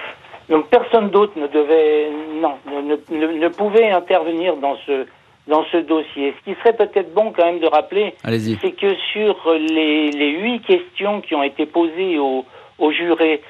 [0.50, 2.10] Donc personne d'autre ne devait,
[2.42, 5.06] non, ne, ne, pouvait intervenir dans ce
[5.48, 6.36] dans ce dossier.
[6.40, 10.62] Ce qui serait peut-être bon quand même de rappeler, c'est que sur les, les, huit
[10.62, 12.46] questions qui ont été posées aux,
[12.78, 13.42] aux jurés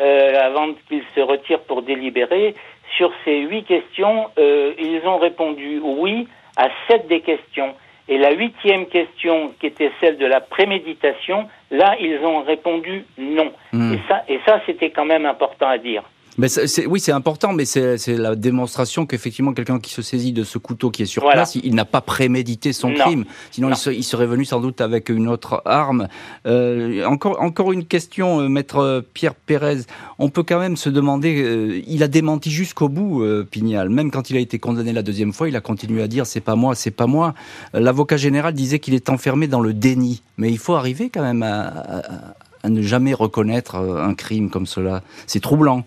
[0.00, 2.54] euh, avant qu'ils se retirent pour délibérer,
[2.96, 7.74] sur ces huit questions, euh, ils ont répondu oui à sept des questions.
[8.08, 13.52] Et la huitième question, qui était celle de la préméditation, là, ils ont répondu non.
[13.72, 13.94] Hmm.
[13.94, 16.02] Et ça, et ça c'était quand même important à dire.
[16.38, 16.48] Mais
[16.86, 20.90] oui, c'est important, mais c'est la démonstration qu'effectivement, quelqu'un qui se saisit de ce couteau
[20.90, 23.24] qui est sur place, il, n'a pas prémédité son crime.
[23.50, 26.08] Sinon, il, serait venu sans doute avec une autre arme.
[26.46, 29.80] Euh, encore, encore une question, euh, maître Pierre Pérez.
[30.18, 33.88] On peut quand même se demander, euh, il a démenti jusqu'au bout, Pignal.
[33.88, 36.40] Même quand il a été condamné la deuxième fois, il a continué à dire c'est
[36.40, 37.34] pas moi, c'est pas moi.
[37.74, 40.22] L'avocat général disait qu'il est enfermé dans le déni.
[40.38, 45.02] Mais il faut arriver quand même à ne jamais reconnaître un crime comme cela.
[45.26, 45.84] C'est troublant.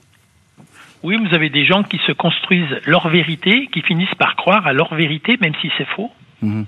[1.04, 4.74] Oui, vous avez des gens qui se construisent leur vérité, qui finissent par croire à
[4.74, 6.12] leur vérité, même si c'est faux.
[6.41, 6.66] Mhm.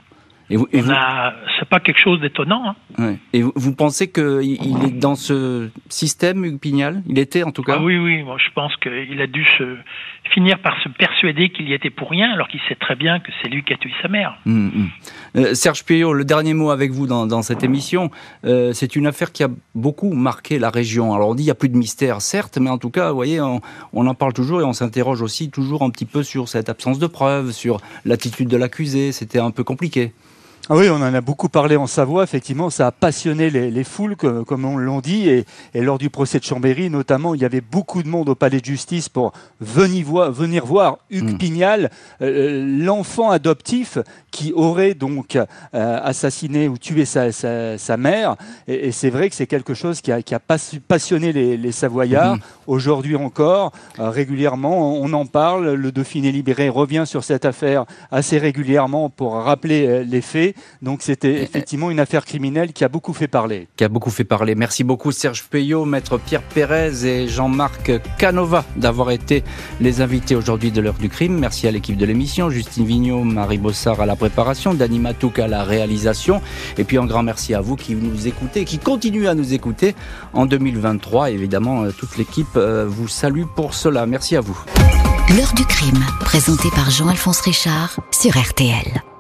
[0.50, 2.76] Et vous, c'est pas quelque chose d'étonnant.
[2.98, 3.16] Hein.
[3.34, 7.02] Et vous, pensez qu'il est dans ce système, Hugues Pignal?
[7.08, 7.78] Il était en tout cas?
[7.78, 8.22] Ah Oui, oui.
[8.22, 9.76] Moi, je pense qu'il a dû se
[10.32, 13.32] finir par se persuader qu'il y était pour rien, alors qu'il sait très bien que
[13.42, 14.38] c'est lui qui a tué sa mère.
[14.46, 14.90] Hum, hum.
[15.36, 18.12] Euh, Serge Puyot, le dernier mot avec vous dans, cette émission.
[18.46, 21.14] Euh, c'est une affaire qui a beaucoup marqué la région.
[21.14, 23.16] Alors on dit qu'il n'y a plus de mystère, certes, mais en tout cas, vous
[23.16, 23.62] voyez, on,
[23.94, 27.00] on en parle toujours et on s'interroge aussi toujours un petit peu sur cette absence
[27.00, 29.12] de preuves, sur l'attitude de l'accusé.
[29.12, 30.12] C'était un peu compliqué.
[30.68, 32.24] Ah oui, on en a beaucoup parlé en Savoie.
[32.24, 35.30] Effectivement, ça a passionné les, foules, comme, on l'ont dit.
[35.30, 35.46] Et,
[35.76, 38.66] lors du procès de Chambéry, notamment, il y avait beaucoup de monde au palais de
[38.66, 41.38] justice pour venir voir, venir voir Hugues hmm.
[41.38, 41.92] Pignal,
[42.22, 44.00] euh, l'enfant adoptif
[44.36, 48.36] qui aurait donc euh, assassiné ou tué sa, mère.
[48.68, 50.40] Et, c'est vrai que c'est quelque chose qui a,
[50.88, 52.36] passionné les, Savoyards.
[52.36, 52.40] Hmm.
[52.68, 55.76] Aujourd'hui encore, euh, régulièrement, on en parle.
[55.76, 60.56] Le Dauphiné libéré revient sur cette affaire assez régulièrement pour rappeler les faits.
[60.82, 63.70] Donc c'était effectivement une affaire criminelle qui a beaucoup fait parler.
[63.78, 64.56] Qui a beaucoup fait parler.
[64.56, 69.44] Merci beaucoup Serge Payot, maître Pierre Pérez et Jean-Marc Canova d'avoir été
[69.80, 71.38] les invités aujourd'hui de l'heure du crime.
[71.40, 74.74] Merci à l'équipe de l'émission, Justine Vignot, Marie Bossard à la préparation,
[75.40, 76.42] à la réalisation.
[76.78, 79.96] Et puis un grand merci à vous qui nous écoutez, qui continuez à nous écouter
[80.34, 81.30] en 2023.
[81.30, 84.06] Évidemment, euh, toute l'équipe euh, vous salue pour cela.
[84.08, 84.58] Merci à vous.
[85.38, 89.15] L'heure du crime, présenté par Jean-Alphonse Richard sur RTL.